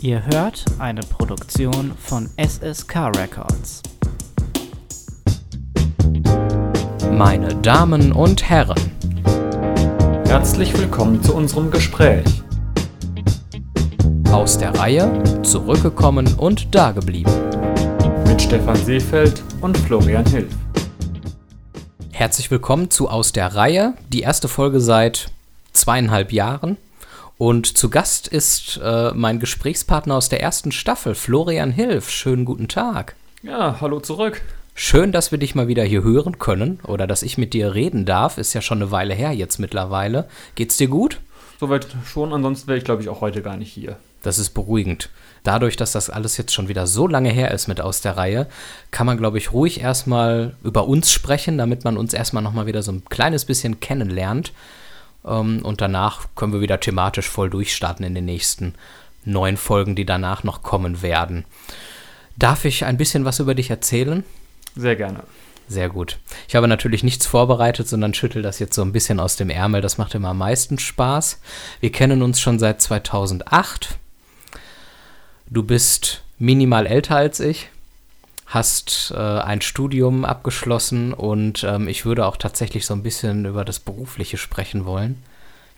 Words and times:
Ihr 0.00 0.24
hört 0.26 0.64
eine 0.78 1.00
Produktion 1.00 1.90
von 1.98 2.30
SSK 2.36 3.10
Records. 3.16 3.82
Meine 7.10 7.54
Damen 7.56 8.12
und 8.12 8.48
Herren, 8.48 8.78
Herzlich 10.26 10.76
willkommen 10.78 11.20
zu 11.22 11.34
unserem 11.34 11.70
Gespräch. 11.72 12.24
aus 14.30 14.58
der 14.58 14.78
Reihe 14.78 15.42
zurückgekommen 15.42 16.32
und 16.34 16.72
dageblieben. 16.74 17.32
mit 18.26 18.40
Stefan 18.40 18.76
Seefeld 18.76 19.42
und 19.62 19.76
Florian 19.78 20.26
Hilf. 20.26 20.54
Herzlich 22.12 22.50
willkommen 22.52 22.90
zu 22.90 23.08
Aus 23.08 23.32
der 23.32 23.54
Reihe, 23.56 23.94
die 24.10 24.20
erste 24.20 24.46
Folge 24.46 24.80
seit 24.80 25.30
zweieinhalb 25.72 26.32
Jahren. 26.32 26.76
Und 27.38 27.78
zu 27.78 27.88
Gast 27.88 28.26
ist 28.26 28.80
äh, 28.82 29.12
mein 29.14 29.38
Gesprächspartner 29.38 30.16
aus 30.16 30.28
der 30.28 30.42
ersten 30.42 30.72
Staffel, 30.72 31.14
Florian 31.14 31.70
Hilf. 31.70 32.10
Schönen 32.10 32.44
guten 32.44 32.66
Tag. 32.66 33.14
Ja, 33.44 33.80
hallo 33.80 34.00
zurück. 34.00 34.42
Schön, 34.74 35.12
dass 35.12 35.30
wir 35.30 35.38
dich 35.38 35.54
mal 35.54 35.68
wieder 35.68 35.84
hier 35.84 36.02
hören 36.02 36.40
können 36.40 36.80
oder 36.82 37.06
dass 37.06 37.22
ich 37.22 37.38
mit 37.38 37.54
dir 37.54 37.74
reden 37.74 38.04
darf. 38.04 38.38
Ist 38.38 38.54
ja 38.54 38.60
schon 38.60 38.82
eine 38.82 38.90
Weile 38.90 39.14
her 39.14 39.30
jetzt 39.30 39.58
mittlerweile. 39.58 40.28
Geht's 40.56 40.76
dir 40.76 40.88
gut? 40.88 41.20
Soweit 41.60 41.86
schon, 42.04 42.32
ansonsten 42.32 42.66
wäre 42.66 42.78
ich 42.78 42.84
glaube 42.84 43.02
ich 43.02 43.08
auch 43.08 43.20
heute 43.20 43.40
gar 43.40 43.56
nicht 43.56 43.72
hier. 43.72 43.96
Das 44.22 44.40
ist 44.40 44.50
beruhigend. 44.50 45.08
Dadurch, 45.44 45.76
dass 45.76 45.92
das 45.92 46.10
alles 46.10 46.36
jetzt 46.38 46.52
schon 46.52 46.66
wieder 46.66 46.88
so 46.88 47.06
lange 47.06 47.30
her 47.30 47.52
ist 47.52 47.68
mit 47.68 47.80
aus 47.80 48.00
der 48.00 48.16
Reihe, 48.16 48.48
kann 48.90 49.06
man, 49.06 49.16
glaube 49.16 49.38
ich, 49.38 49.52
ruhig 49.52 49.80
erstmal 49.80 50.56
über 50.64 50.88
uns 50.88 51.12
sprechen, 51.12 51.56
damit 51.56 51.84
man 51.84 51.96
uns 51.96 52.14
erstmal 52.14 52.42
nochmal 52.42 52.66
wieder 52.66 52.82
so 52.82 52.90
ein 52.90 53.04
kleines 53.04 53.44
bisschen 53.44 53.78
kennenlernt. 53.78 54.52
Ähm, 55.24 55.60
und 55.62 55.80
danach 55.80 56.26
können 56.34 56.52
wir 56.52 56.60
wieder 56.60 56.80
thematisch 56.80 57.28
voll 57.28 57.50
durchstarten 57.50 58.04
in 58.04 58.14
den 58.14 58.24
nächsten 58.24 58.74
neun 59.24 59.56
Folgen, 59.56 59.94
die 59.94 60.06
danach 60.06 60.44
noch 60.44 60.62
kommen 60.62 61.02
werden. 61.02 61.44
Darf 62.36 62.64
ich 62.64 62.84
ein 62.84 62.96
bisschen 62.96 63.24
was 63.24 63.40
über 63.40 63.54
dich 63.54 63.70
erzählen? 63.70 64.24
Sehr 64.76 64.96
gerne. 64.96 65.24
Sehr 65.68 65.90
gut. 65.90 66.18
Ich 66.48 66.56
habe 66.56 66.66
natürlich 66.66 67.04
nichts 67.04 67.26
vorbereitet, 67.26 67.88
sondern 67.88 68.14
schüttel 68.14 68.40
das 68.40 68.58
jetzt 68.58 68.74
so 68.74 68.82
ein 68.82 68.92
bisschen 68.92 69.20
aus 69.20 69.36
dem 69.36 69.50
Ärmel. 69.50 69.82
Das 69.82 69.98
macht 69.98 70.14
immer 70.14 70.28
am 70.28 70.38
meisten 70.38 70.78
Spaß. 70.78 71.40
Wir 71.80 71.92
kennen 71.92 72.22
uns 72.22 72.40
schon 72.40 72.58
seit 72.58 72.80
2008. 72.80 73.98
Du 75.50 75.62
bist 75.62 76.22
minimal 76.38 76.86
älter 76.86 77.16
als 77.16 77.40
ich, 77.40 77.68
hast 78.48 79.12
äh, 79.14 79.18
ein 79.18 79.60
Studium 79.60 80.24
abgeschlossen 80.24 81.12
und 81.12 81.64
ähm, 81.64 81.86
ich 81.88 82.04
würde 82.06 82.26
auch 82.26 82.36
tatsächlich 82.36 82.86
so 82.86 82.94
ein 82.94 83.02
bisschen 83.02 83.44
über 83.44 83.64
das 83.64 83.78
Berufliche 83.78 84.36
sprechen 84.38 84.84
wollen. 84.86 85.22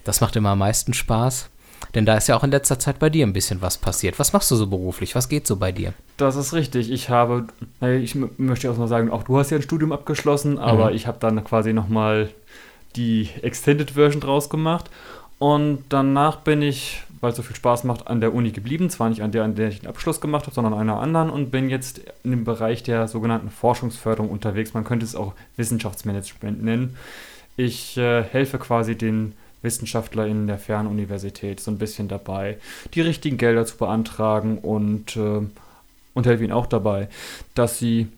Das 0.04 0.20
macht 0.20 0.36
immer 0.36 0.50
am 0.50 0.58
meisten 0.60 0.94
Spaß. 0.94 1.50
Denn 1.94 2.06
da 2.06 2.14
ist 2.16 2.28
ja 2.28 2.36
auch 2.36 2.44
in 2.44 2.50
letzter 2.50 2.78
Zeit 2.78 2.98
bei 2.98 3.10
dir 3.10 3.26
ein 3.26 3.32
bisschen 3.32 3.62
was 3.62 3.78
passiert. 3.78 4.18
Was 4.18 4.32
machst 4.32 4.50
du 4.50 4.54
so 4.56 4.66
beruflich? 4.66 5.14
Was 5.16 5.28
geht 5.28 5.46
so 5.46 5.56
bei 5.56 5.72
dir? 5.72 5.92
Das 6.18 6.36
ist 6.36 6.52
richtig. 6.52 6.90
Ich 6.92 7.08
habe, 7.08 7.46
naja, 7.80 7.98
ich 7.98 8.14
möchte 8.14 8.70
auch 8.70 8.76
mal 8.76 8.86
sagen, 8.86 9.10
auch 9.10 9.24
du 9.24 9.38
hast 9.38 9.50
ja 9.50 9.56
ein 9.56 9.62
Studium 9.62 9.90
abgeschlossen, 9.90 10.58
aber 10.58 10.90
Mhm. 10.90 10.96
ich 10.96 11.06
habe 11.06 11.18
dann 11.18 11.42
quasi 11.42 11.72
nochmal 11.72 12.28
die 12.96 13.30
Extended 13.42 13.92
Version 13.92 14.20
draus 14.20 14.50
gemacht. 14.50 14.90
Und 15.40 15.84
danach 15.88 16.36
bin 16.36 16.60
ich, 16.60 17.02
weil 17.22 17.30
es 17.30 17.36
so 17.36 17.42
viel 17.42 17.56
Spaß 17.56 17.84
macht, 17.84 18.08
an 18.08 18.20
der 18.20 18.34
Uni 18.34 18.50
geblieben. 18.50 18.90
Zwar 18.90 19.08
nicht 19.08 19.22
an 19.22 19.32
der, 19.32 19.42
an 19.42 19.54
der 19.54 19.68
ich 19.68 19.80
den 19.80 19.88
Abschluss 19.88 20.20
gemacht 20.20 20.44
habe, 20.44 20.54
sondern 20.54 20.74
an 20.74 20.80
einer 20.80 21.00
anderen 21.00 21.30
und 21.30 21.50
bin 21.50 21.70
jetzt 21.70 22.02
in 22.22 22.30
dem 22.30 22.44
Bereich 22.44 22.82
der 22.82 23.08
sogenannten 23.08 23.48
Forschungsförderung 23.48 24.30
unterwegs. 24.30 24.74
Man 24.74 24.84
könnte 24.84 25.06
es 25.06 25.16
auch 25.16 25.32
Wissenschaftsmanagement 25.56 26.62
nennen. 26.62 26.94
Ich 27.56 27.96
äh, 27.96 28.22
helfe 28.22 28.58
quasi 28.58 28.96
den 28.96 29.32
WissenschaftlerInnen 29.62 30.46
der 30.46 30.58
Fernuniversität 30.58 31.58
so 31.58 31.70
ein 31.70 31.78
bisschen 31.78 32.06
dabei, 32.06 32.58
die 32.92 33.00
richtigen 33.00 33.38
Gelder 33.38 33.64
zu 33.64 33.78
beantragen 33.78 34.58
und, 34.58 35.16
äh, 35.16 35.40
und 36.12 36.26
helfe 36.26 36.44
ihnen 36.44 36.52
auch 36.52 36.66
dabei, 36.66 37.08
dass 37.54 37.78
sie 37.78 38.08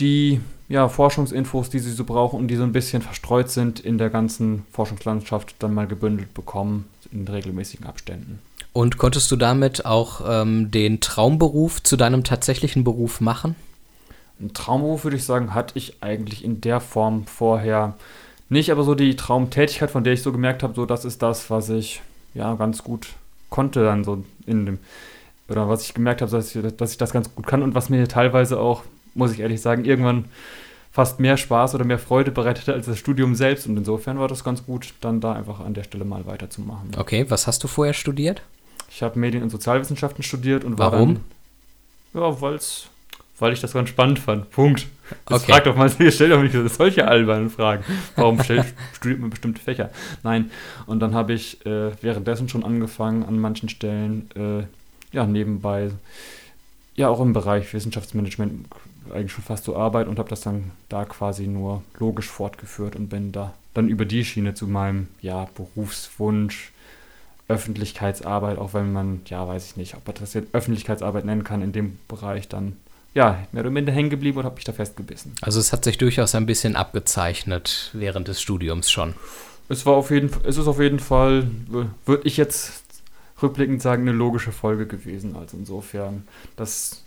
die 0.00 0.40
ja, 0.68 0.88
Forschungsinfos, 0.88 1.70
die 1.70 1.78
sie 1.78 1.92
so 1.92 2.04
brauchen 2.04 2.38
und 2.38 2.48
die 2.48 2.56
so 2.56 2.62
ein 2.62 2.72
bisschen 2.72 3.02
verstreut 3.02 3.50
sind 3.50 3.80
in 3.80 3.98
der 3.98 4.10
ganzen 4.10 4.64
Forschungslandschaft, 4.72 5.56
dann 5.58 5.74
mal 5.74 5.86
gebündelt 5.86 6.32
bekommen 6.34 6.86
in 7.12 7.28
regelmäßigen 7.28 7.86
Abständen. 7.86 8.38
Und 8.72 8.98
konntest 8.98 9.30
du 9.30 9.36
damit 9.36 9.86
auch 9.86 10.22
ähm, 10.26 10.70
den 10.70 11.00
Traumberuf 11.00 11.82
zu 11.82 11.96
deinem 11.96 12.24
tatsächlichen 12.24 12.82
Beruf 12.82 13.20
machen? 13.20 13.54
Ein 14.40 14.52
Traumberuf, 14.52 15.04
würde 15.04 15.16
ich 15.16 15.24
sagen, 15.24 15.54
hatte 15.54 15.78
ich 15.78 16.02
eigentlich 16.02 16.42
in 16.42 16.60
der 16.60 16.80
Form 16.80 17.26
vorher 17.26 17.94
nicht, 18.48 18.72
aber 18.72 18.82
so 18.82 18.94
die 18.94 19.16
Traumtätigkeit, 19.16 19.90
von 19.90 20.02
der 20.02 20.14
ich 20.14 20.22
so 20.22 20.32
gemerkt 20.32 20.62
habe, 20.62 20.74
so 20.74 20.86
das 20.86 21.04
ist 21.04 21.22
das, 21.22 21.50
was 21.50 21.68
ich 21.68 22.02
ja 22.34 22.54
ganz 22.54 22.82
gut 22.82 23.10
konnte 23.48 23.84
dann 23.84 24.02
so 24.02 24.24
in 24.46 24.66
dem, 24.66 24.78
oder 25.48 25.68
was 25.68 25.84
ich 25.84 25.94
gemerkt 25.94 26.20
habe, 26.22 26.32
dass 26.32 26.54
ich, 26.54 26.76
dass 26.76 26.90
ich 26.90 26.98
das 26.98 27.12
ganz 27.12 27.32
gut 27.34 27.46
kann 27.46 27.62
und 27.62 27.76
was 27.76 27.90
mir 27.90 28.08
teilweise 28.08 28.58
auch, 28.58 28.82
muss 29.14 29.32
ich 29.32 29.40
ehrlich 29.40 29.60
sagen, 29.60 29.84
irgendwann 29.84 30.24
fast 30.92 31.18
mehr 31.18 31.36
Spaß 31.36 31.74
oder 31.74 31.84
mehr 31.84 31.98
Freude 31.98 32.30
bereitete 32.30 32.72
als 32.72 32.86
das 32.86 32.98
Studium 32.98 33.34
selbst 33.34 33.66
und 33.66 33.76
insofern 33.76 34.18
war 34.18 34.28
das 34.28 34.44
ganz 34.44 34.64
gut, 34.64 34.94
dann 35.00 35.20
da 35.20 35.32
einfach 35.32 35.60
an 35.60 35.74
der 35.74 35.82
Stelle 35.82 36.04
mal 36.04 36.24
weiterzumachen. 36.26 36.90
Okay, 36.96 37.26
was 37.28 37.46
hast 37.46 37.64
du 37.64 37.68
vorher 37.68 37.94
studiert? 37.94 38.42
Ich 38.90 39.02
habe 39.02 39.18
Medien- 39.18 39.42
und 39.42 39.50
Sozialwissenschaften 39.50 40.22
studiert 40.22 40.62
und 40.64 40.78
Warum? 40.78 40.92
war 42.12 42.20
dann, 42.22 42.30
ja, 42.32 42.40
weil's, 42.40 42.86
weil 43.40 43.52
ich 43.52 43.60
das 43.60 43.72
ganz 43.72 43.88
spannend 43.88 44.20
fand. 44.20 44.50
Punkt. 44.52 44.86
Das 45.26 45.42
Okay. 45.42 45.52
fragt 45.52 45.66
doch 45.66 45.74
mal, 45.74 45.90
ihr 45.98 46.12
stellt 46.12 46.30
doch 46.32 46.40
nicht 46.40 46.54
solche 46.72 47.08
albernen 47.08 47.50
Fragen. 47.50 47.82
Warum 48.14 48.40
studiert 48.42 49.18
man 49.20 49.30
bestimmte 49.30 49.60
Fächer? 49.60 49.90
Nein. 50.22 50.52
Und 50.86 51.00
dann 51.00 51.12
habe 51.12 51.32
ich 51.32 51.64
äh, 51.66 51.90
währenddessen 52.02 52.48
schon 52.48 52.62
angefangen, 52.64 53.24
an 53.24 53.38
manchen 53.40 53.68
Stellen, 53.68 54.30
äh, 54.36 54.64
ja, 55.14 55.26
nebenbei, 55.26 55.90
ja, 56.94 57.08
auch 57.08 57.20
im 57.20 57.32
Bereich 57.32 57.74
Wissenschaftsmanagement 57.74 58.66
eigentlich 59.12 59.32
schon 59.32 59.44
fast 59.44 59.64
zur 59.64 59.76
Arbeit 59.76 60.08
und 60.08 60.18
habe 60.18 60.28
das 60.28 60.40
dann 60.40 60.70
da 60.88 61.04
quasi 61.04 61.46
nur 61.46 61.82
logisch 61.98 62.28
fortgeführt 62.28 62.96
und 62.96 63.08
bin 63.08 63.32
da 63.32 63.54
dann 63.74 63.88
über 63.88 64.04
die 64.04 64.24
Schiene 64.24 64.54
zu 64.54 64.66
meinem, 64.66 65.08
ja, 65.20 65.48
Berufswunsch, 65.54 66.72
Öffentlichkeitsarbeit, 67.48 68.58
auch 68.58 68.72
wenn 68.72 68.92
man, 68.92 69.20
ja, 69.26 69.46
weiß 69.46 69.66
ich 69.66 69.76
nicht, 69.76 69.94
ob 69.96 70.06
man 70.06 70.16
das 70.18 70.32
jetzt 70.34 70.54
Öffentlichkeitsarbeit 70.54 71.24
nennen 71.24 71.44
kann 71.44 71.60
in 71.60 71.72
dem 71.72 71.98
Bereich, 72.08 72.48
dann, 72.48 72.76
ja, 73.14 73.46
mehr 73.52 73.62
oder 73.62 73.70
minder 73.70 73.92
hängen 73.92 74.10
geblieben 74.10 74.38
und 74.38 74.44
habe 74.44 74.54
mich 74.54 74.64
da 74.64 74.72
festgebissen. 74.72 75.34
Also 75.42 75.60
es 75.60 75.72
hat 75.72 75.84
sich 75.84 75.98
durchaus 75.98 76.34
ein 76.34 76.46
bisschen 76.46 76.76
abgezeichnet 76.76 77.90
während 77.92 78.28
des 78.28 78.40
Studiums 78.40 78.90
schon. 78.90 79.14
Es 79.68 79.84
war 79.86 79.94
auf 79.94 80.10
jeden 80.10 80.28
Fall, 80.30 80.42
es 80.44 80.56
ist 80.56 80.66
auf 80.66 80.80
jeden 80.80 81.00
Fall, 81.00 81.48
würde 82.06 82.26
ich 82.26 82.36
jetzt 82.36 82.84
rückblickend 83.42 83.82
sagen, 83.82 84.02
eine 84.02 84.12
logische 84.12 84.52
Folge 84.52 84.86
gewesen. 84.86 85.36
Also 85.36 85.56
insofern, 85.56 86.26
das 86.56 87.03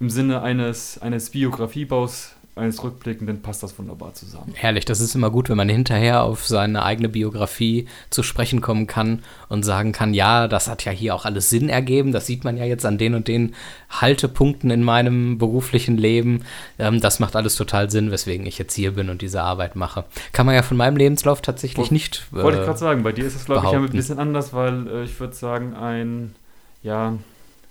im 0.00 0.10
Sinne 0.10 0.42
eines, 0.42 1.00
eines 1.00 1.30
Biografiebaus, 1.30 2.32
eines 2.56 2.82
Rückblickenden 2.82 3.42
passt 3.42 3.62
das 3.62 3.78
wunderbar 3.78 4.12
zusammen. 4.12 4.52
Herrlich, 4.54 4.84
das 4.84 5.00
ist 5.00 5.14
immer 5.14 5.30
gut, 5.30 5.48
wenn 5.48 5.56
man 5.56 5.68
hinterher 5.68 6.24
auf 6.24 6.46
seine 6.46 6.82
eigene 6.82 7.08
Biografie 7.08 7.86
zu 8.10 8.22
sprechen 8.22 8.60
kommen 8.60 8.86
kann 8.86 9.22
und 9.48 9.62
sagen 9.62 9.92
kann, 9.92 10.14
ja, 10.14 10.48
das 10.48 10.68
hat 10.68 10.84
ja 10.84 10.92
hier 10.92 11.14
auch 11.14 11.24
alles 11.24 11.48
Sinn 11.48 11.68
ergeben. 11.68 12.12
Das 12.12 12.26
sieht 12.26 12.44
man 12.44 12.56
ja 12.56 12.64
jetzt 12.64 12.84
an 12.84 12.98
den 12.98 13.14
und 13.14 13.28
den 13.28 13.54
Haltepunkten 13.88 14.70
in 14.70 14.82
meinem 14.82 15.38
beruflichen 15.38 15.96
Leben. 15.96 16.44
Ähm, 16.78 17.00
das 17.00 17.20
macht 17.20 17.36
alles 17.36 17.54
total 17.54 17.88
Sinn, 17.90 18.10
weswegen 18.10 18.46
ich 18.46 18.58
jetzt 18.58 18.74
hier 18.74 18.92
bin 18.94 19.10
und 19.10 19.22
diese 19.22 19.42
Arbeit 19.42 19.76
mache. 19.76 20.04
Kann 20.32 20.44
man 20.44 20.54
ja 20.54 20.62
von 20.62 20.76
meinem 20.76 20.96
Lebenslauf 20.96 21.40
tatsächlich 21.42 21.86
Woll- 21.88 21.94
nicht. 21.94 22.26
äh, 22.32 22.42
Wollte 22.42 22.58
ich 22.58 22.64
gerade 22.64 22.78
sagen, 22.78 23.02
bei 23.02 23.12
dir 23.12 23.26
ist 23.26 23.36
es, 23.36 23.44
glaube 23.44 23.66
ich, 23.66 23.72
ja 23.72 23.78
ein 23.78 23.88
bisschen 23.90 24.18
anders, 24.18 24.52
weil 24.52 24.86
äh, 24.88 25.04
ich 25.04 25.18
würde 25.20 25.34
sagen, 25.34 25.74
ein, 25.74 26.34
ja, 26.82 27.14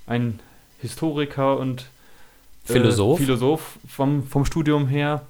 ein 0.08 0.40
Historiker 0.80 1.58
und 1.58 1.86
äh, 2.68 2.74
Philosoph? 2.74 3.20
Philosoph 3.20 3.80
vom, 3.88 4.24
vom 4.24 4.46
Studium 4.46 4.88
her, 4.88 5.22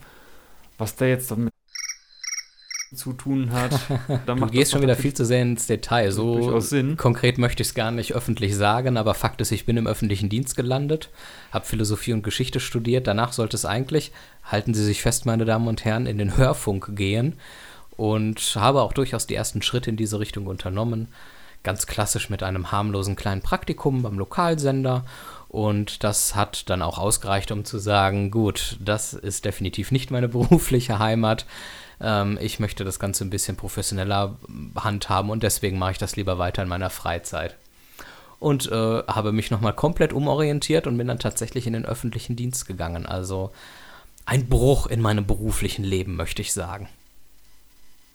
was 0.78 0.95
der 0.95 1.09
jetzt 1.09 1.31
damit 1.31 1.53
zu 2.95 3.13
tun 3.13 3.51
hat. 3.51 3.72
Du 4.25 4.47
gehst 4.47 4.72
schon 4.72 4.81
wieder 4.81 4.95
viel 4.95 5.13
zu 5.13 5.25
sehr 5.25 5.41
ins 5.41 5.67
Detail. 5.67 6.12
So 6.12 6.59
konkret 6.97 7.38
möchte 7.38 7.62
ich 7.62 7.69
es 7.69 7.75
gar 7.75 7.91
nicht 7.91 8.13
öffentlich 8.13 8.56
sagen, 8.56 8.97
aber 8.97 9.13
Fakt 9.13 9.41
ist, 9.41 9.51
ich 9.51 9.66
bin 9.66 9.78
im 9.78 9.88
öffentlichen 9.88 10.29
Dienst 10.29 10.55
gelandet, 10.55 11.09
habe 11.52 11.66
Philosophie 11.66 12.14
und 12.14 12.23
Geschichte 12.23 12.59
studiert. 12.59 13.08
Danach 13.08 13.34
sollte 13.34 13.58
es 13.58 13.66
eigentlich, 13.66 14.11
halten 14.43 14.73
Sie 14.73 14.84
sich 14.84 15.02
fest, 15.02 15.26
meine 15.26 15.46
Damen 15.46 15.67
und 15.67 15.85
Herren, 15.85 16.05
in 16.05 16.17
den 16.17 16.37
Hörfunk 16.37 16.96
gehen 16.96 17.35
und 17.97 18.40
habe 18.55 18.81
auch 18.81 18.93
durchaus 18.93 19.28
die 19.28 19.35
ersten 19.35 19.61
Schritte 19.61 19.90
in 19.90 19.97
diese 19.97 20.20
Richtung 20.20 20.47
unternommen. 20.47 21.09
Ganz 21.64 21.85
klassisch 21.85 22.29
mit 22.29 22.41
einem 22.41 22.72
harmlosen 22.72 23.16
kleinen 23.16 23.41
Praktikum 23.41 24.02
beim 24.02 24.17
Lokalsender. 24.17 25.03
Und 25.49 26.03
das 26.03 26.35
hat 26.35 26.69
dann 26.69 26.84
auch 26.84 26.99
ausgereicht, 26.99 27.51
um 27.51 27.66
zu 27.66 27.79
sagen, 27.79 28.29
gut, 28.29 28.78
das 28.79 29.13
ist 29.13 29.46
definitiv 29.46 29.91
nicht 29.91 30.11
meine 30.11 30.28
berufliche 30.29 30.99
Heimat. 30.99 31.46
Ähm, 31.99 32.37
ich 32.40 32.59
möchte 32.59 32.85
das 32.85 32.99
Ganze 32.99 33.25
ein 33.25 33.31
bisschen 33.31 33.57
professioneller 33.57 34.37
handhaben 34.75 35.31
und 35.31 35.43
deswegen 35.43 35.79
mache 35.79 35.93
ich 35.93 35.97
das 35.97 36.16
lieber 36.16 36.37
weiter 36.37 36.63
in 36.63 36.69
meiner 36.69 36.91
Freizeit. 36.91 37.55
Und 38.40 38.72
äh, 38.72 39.03
habe 39.03 39.34
mich 39.34 39.51
nochmal 39.51 39.73
komplett 39.73 40.13
umorientiert 40.13 40.87
und 40.87 40.97
bin 40.97 41.07
dann 41.07 41.19
tatsächlich 41.19 41.67
in 41.67 41.73
den 41.73 41.85
öffentlichen 41.85 42.37
Dienst 42.37 42.67
gegangen. 42.67 43.05
Also 43.05 43.52
ein 44.25 44.47
Bruch 44.47 44.87
in 44.87 45.02
meinem 45.02 45.25
beruflichen 45.25 45.84
Leben, 45.84 46.16
möchte 46.16 46.41
ich 46.41 46.53
sagen. 46.53 46.87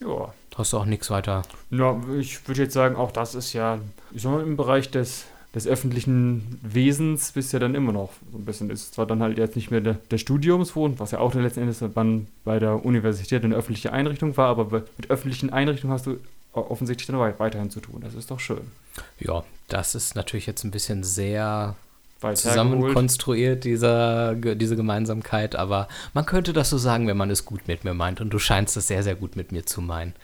Ja. 0.00 0.32
Hast 0.56 0.72
du 0.72 0.78
auch 0.78 0.84
nichts 0.84 1.10
weiter. 1.10 1.42
Ja, 1.70 2.00
ich 2.16 2.46
würde 2.46 2.62
jetzt 2.62 2.74
sagen, 2.74 2.94
auch 2.94 3.10
das 3.10 3.34
ist 3.34 3.52
ja, 3.52 3.80
mal, 4.22 4.40
im 4.40 4.56
Bereich 4.56 4.90
des 4.90 5.24
des 5.54 5.66
öffentlichen 5.66 6.58
Wesens 6.62 7.32
bist 7.32 7.52
ja 7.52 7.58
dann 7.58 7.74
immer 7.74 7.92
noch 7.92 8.10
so 8.32 8.38
ein 8.38 8.44
bisschen. 8.44 8.70
Ist 8.70 8.94
zwar 8.94 9.06
dann 9.06 9.22
halt 9.22 9.38
jetzt 9.38 9.56
nicht 9.56 9.70
mehr 9.70 9.80
der, 9.80 9.94
der 9.94 10.18
Studiumswohn, 10.18 10.98
was 10.98 11.12
ja 11.12 11.20
auch 11.20 11.34
letzten 11.34 11.60
Endes 11.60 11.78
dann 11.78 12.26
bei 12.44 12.58
der 12.58 12.84
Universität 12.84 13.44
eine 13.44 13.54
öffentliche 13.54 13.92
Einrichtung 13.92 14.36
war, 14.36 14.48
aber 14.48 14.82
mit 14.98 15.10
öffentlichen 15.10 15.50
Einrichtungen 15.50 15.94
hast 15.94 16.06
du 16.06 16.18
offensichtlich 16.52 17.06
dann 17.06 17.18
weiterhin 17.18 17.70
zu 17.70 17.80
tun. 17.80 18.00
Das 18.00 18.14
ist 18.14 18.30
doch 18.30 18.40
schön. 18.40 18.70
Ja, 19.18 19.44
das 19.68 19.94
ist 19.94 20.14
natürlich 20.14 20.46
jetzt 20.46 20.64
ein 20.64 20.70
bisschen 20.70 21.04
sehr 21.04 21.76
Weit 22.24 22.38
zusammenkonstruiert, 22.38 23.62
dieser, 23.62 24.34
diese 24.34 24.74
Gemeinsamkeit, 24.74 25.54
aber 25.54 25.86
man 26.12 26.26
könnte 26.26 26.52
das 26.52 26.70
so 26.70 26.78
sagen, 26.78 27.06
wenn 27.06 27.16
man 27.16 27.30
es 27.30 27.44
gut 27.44 27.68
mit 27.68 27.84
mir 27.84 27.94
meint 27.94 28.20
und 28.20 28.30
du 28.30 28.38
scheinst 28.38 28.76
es 28.76 28.88
sehr, 28.88 29.04
sehr 29.04 29.14
gut 29.14 29.36
mit 29.36 29.52
mir 29.52 29.64
zu 29.64 29.80
meinen. 29.80 30.14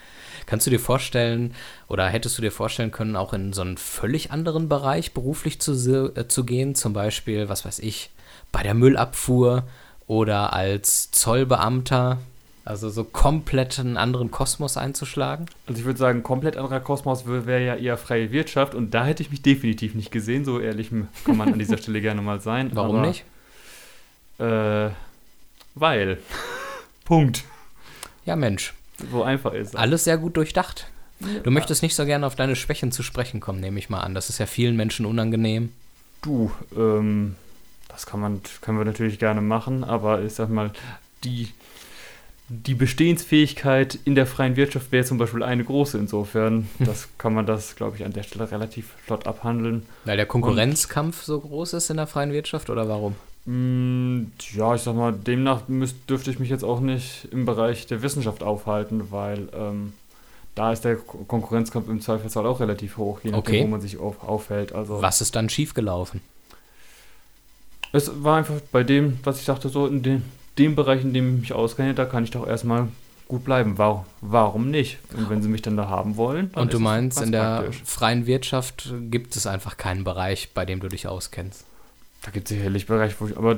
Kannst 0.46 0.66
du 0.66 0.70
dir 0.70 0.80
vorstellen 0.80 1.54
oder 1.86 2.08
hättest 2.08 2.36
du 2.36 2.42
dir 2.42 2.50
vorstellen 2.50 2.90
können, 2.90 3.14
auch 3.14 3.32
in 3.32 3.52
so 3.52 3.62
einen 3.62 3.76
völlig 3.76 4.32
anderen 4.32 4.68
Bereich 4.68 5.14
beruflich 5.14 5.60
zu, 5.60 5.72
äh, 6.16 6.26
zu 6.26 6.44
gehen, 6.44 6.74
zum 6.74 6.92
Beispiel, 6.92 7.48
was 7.48 7.64
weiß 7.64 7.78
ich, 7.78 8.10
bei 8.50 8.62
der 8.62 8.74
Müllabfuhr 8.74 9.64
oder 10.06 10.52
als 10.52 11.12
Zollbeamter? 11.12 12.18
Also 12.64 12.90
so 12.90 13.04
komplett 13.04 13.78
einen 13.78 13.96
anderen 13.96 14.30
Kosmos 14.30 14.76
einzuschlagen? 14.76 15.46
Also 15.66 15.80
ich 15.80 15.86
würde 15.86 15.98
sagen, 15.98 16.22
komplett 16.22 16.56
anderer 16.56 16.80
Kosmos 16.80 17.26
wäre 17.26 17.64
ja 17.64 17.74
eher 17.74 17.96
freie 17.96 18.30
Wirtschaft 18.32 18.74
und 18.74 18.92
da 18.92 19.04
hätte 19.04 19.22
ich 19.22 19.30
mich 19.30 19.42
definitiv 19.42 19.94
nicht 19.94 20.12
gesehen, 20.12 20.44
so 20.44 20.60
ehrlich 20.60 20.90
kann 21.24 21.36
man 21.36 21.52
an 21.52 21.58
dieser 21.58 21.78
Stelle 21.78 22.00
gerne 22.00 22.22
mal 22.22 22.40
sein. 22.40 22.70
Warum 22.74 22.96
aber, 22.96 23.06
nicht? 23.06 23.24
Äh, 24.38 24.90
weil. 25.74 26.18
Punkt. 27.04 27.44
Ja, 28.26 28.36
Mensch. 28.36 28.74
So 29.10 29.22
einfach 29.22 29.54
ist 29.54 29.68
es. 29.68 29.76
Alles 29.76 30.04
sehr 30.04 30.18
gut 30.18 30.36
durchdacht. 30.36 30.86
Du 31.42 31.50
möchtest 31.50 31.82
nicht 31.82 31.94
so 31.94 32.06
gerne 32.06 32.26
auf 32.26 32.34
deine 32.34 32.56
Schwächen 32.56 32.92
zu 32.92 33.02
sprechen 33.02 33.40
kommen, 33.40 33.60
nehme 33.60 33.78
ich 33.78 33.90
mal 33.90 34.00
an. 34.00 34.14
Das 34.14 34.30
ist 34.30 34.38
ja 34.38 34.46
vielen 34.46 34.76
Menschen 34.76 35.04
unangenehm. 35.04 35.70
Du, 36.22 36.50
ähm, 36.76 37.36
das 37.88 38.06
kann 38.06 38.20
man, 38.20 38.40
können 38.62 38.78
wir 38.78 38.84
natürlich 38.84 39.18
gerne 39.18 39.42
machen, 39.42 39.84
aber 39.84 40.22
ich 40.22 40.32
sag 40.32 40.48
mal, 40.48 40.70
die 41.24 41.50
die 42.52 42.74
Bestehensfähigkeit 42.74 43.96
in 44.04 44.16
der 44.16 44.26
freien 44.26 44.56
Wirtschaft 44.56 44.90
wäre 44.90 45.04
zum 45.04 45.18
Beispiel 45.18 45.44
eine 45.44 45.62
große. 45.62 45.96
Insofern, 45.96 46.68
das 46.80 47.08
kann 47.16 47.32
man 47.32 47.46
das, 47.46 47.76
glaube 47.76 47.96
ich, 47.96 48.04
an 48.04 48.12
der 48.12 48.24
Stelle 48.24 48.50
relativ 48.50 48.88
flott 49.04 49.28
abhandeln. 49.28 49.86
Weil 50.04 50.16
der 50.16 50.26
Konkurrenzkampf 50.26 51.20
Und, 51.20 51.24
so 51.24 51.40
groß 51.40 51.74
ist 51.74 51.90
in 51.90 51.96
der 51.96 52.08
freien 52.08 52.32
Wirtschaft 52.32 52.68
oder 52.68 52.88
warum? 52.88 53.14
Mh, 53.46 53.54
mm, 53.54 54.32
ja, 54.56 54.74
ich 54.74 54.82
sag 54.82 54.96
mal, 54.96 55.12
demnach 55.12 55.68
müsst, 55.68 56.10
dürfte 56.10 56.32
ich 56.32 56.40
mich 56.40 56.50
jetzt 56.50 56.64
auch 56.64 56.80
nicht 56.80 57.28
im 57.30 57.46
Bereich 57.46 57.86
der 57.86 58.02
Wissenschaft 58.02 58.42
aufhalten, 58.42 59.12
weil 59.12 59.48
ähm, 59.54 59.92
da 60.56 60.72
ist 60.72 60.84
der 60.84 60.96
Konkurrenzkampf 60.96 61.88
im 61.88 62.00
Zweifelsfall 62.00 62.46
auch 62.46 62.58
relativ 62.58 62.96
hoch, 62.96 63.20
je 63.22 63.30
nachdem, 63.30 63.54
okay. 63.54 63.62
wo 63.62 63.68
man 63.68 63.80
sich 63.80 63.98
auf, 63.98 64.24
aufhält. 64.24 64.72
Also, 64.72 65.00
Was 65.00 65.20
ist 65.20 65.36
dann 65.36 65.48
schiefgelaufen? 65.48 66.20
Es 67.92 68.10
war 68.24 68.38
einfach 68.38 68.60
bei 68.72 68.82
dem, 68.82 69.20
was 69.22 69.38
ich 69.38 69.46
dachte, 69.46 69.68
so 69.68 69.86
in 69.86 70.02
den, 70.02 70.24
dem 70.60 70.76
Bereich, 70.76 71.02
in 71.02 71.14
dem 71.14 71.34
ich 71.34 71.40
mich 71.40 71.52
auskenne, 71.52 71.94
da 71.94 72.04
kann 72.04 72.24
ich 72.24 72.30
doch 72.30 72.46
erstmal 72.46 72.88
gut 73.28 73.44
bleiben. 73.44 73.78
Warum, 73.78 74.04
warum 74.20 74.70
nicht? 74.70 74.98
Und 75.16 75.30
wenn 75.30 75.42
sie 75.42 75.48
mich 75.48 75.62
dann 75.62 75.76
da 75.76 75.88
haben 75.88 76.16
wollen. 76.16 76.50
Und 76.54 76.72
du 76.72 76.80
meinst, 76.80 77.22
in 77.22 77.32
der 77.32 77.62
praktisch. 77.62 77.82
freien 77.84 78.26
Wirtschaft 78.26 78.92
gibt 79.10 79.36
es 79.36 79.46
einfach 79.46 79.76
keinen 79.76 80.04
Bereich, 80.04 80.50
bei 80.52 80.66
dem 80.66 80.80
du 80.80 80.88
dich 80.88 81.06
auskennst? 81.06 81.64
Da 82.22 82.30
gibt 82.30 82.50
es 82.50 82.56
sicherlich 82.56 82.86
Bereiche, 82.86 83.16
wo 83.18 83.26
ich, 83.26 83.36
aber 83.36 83.56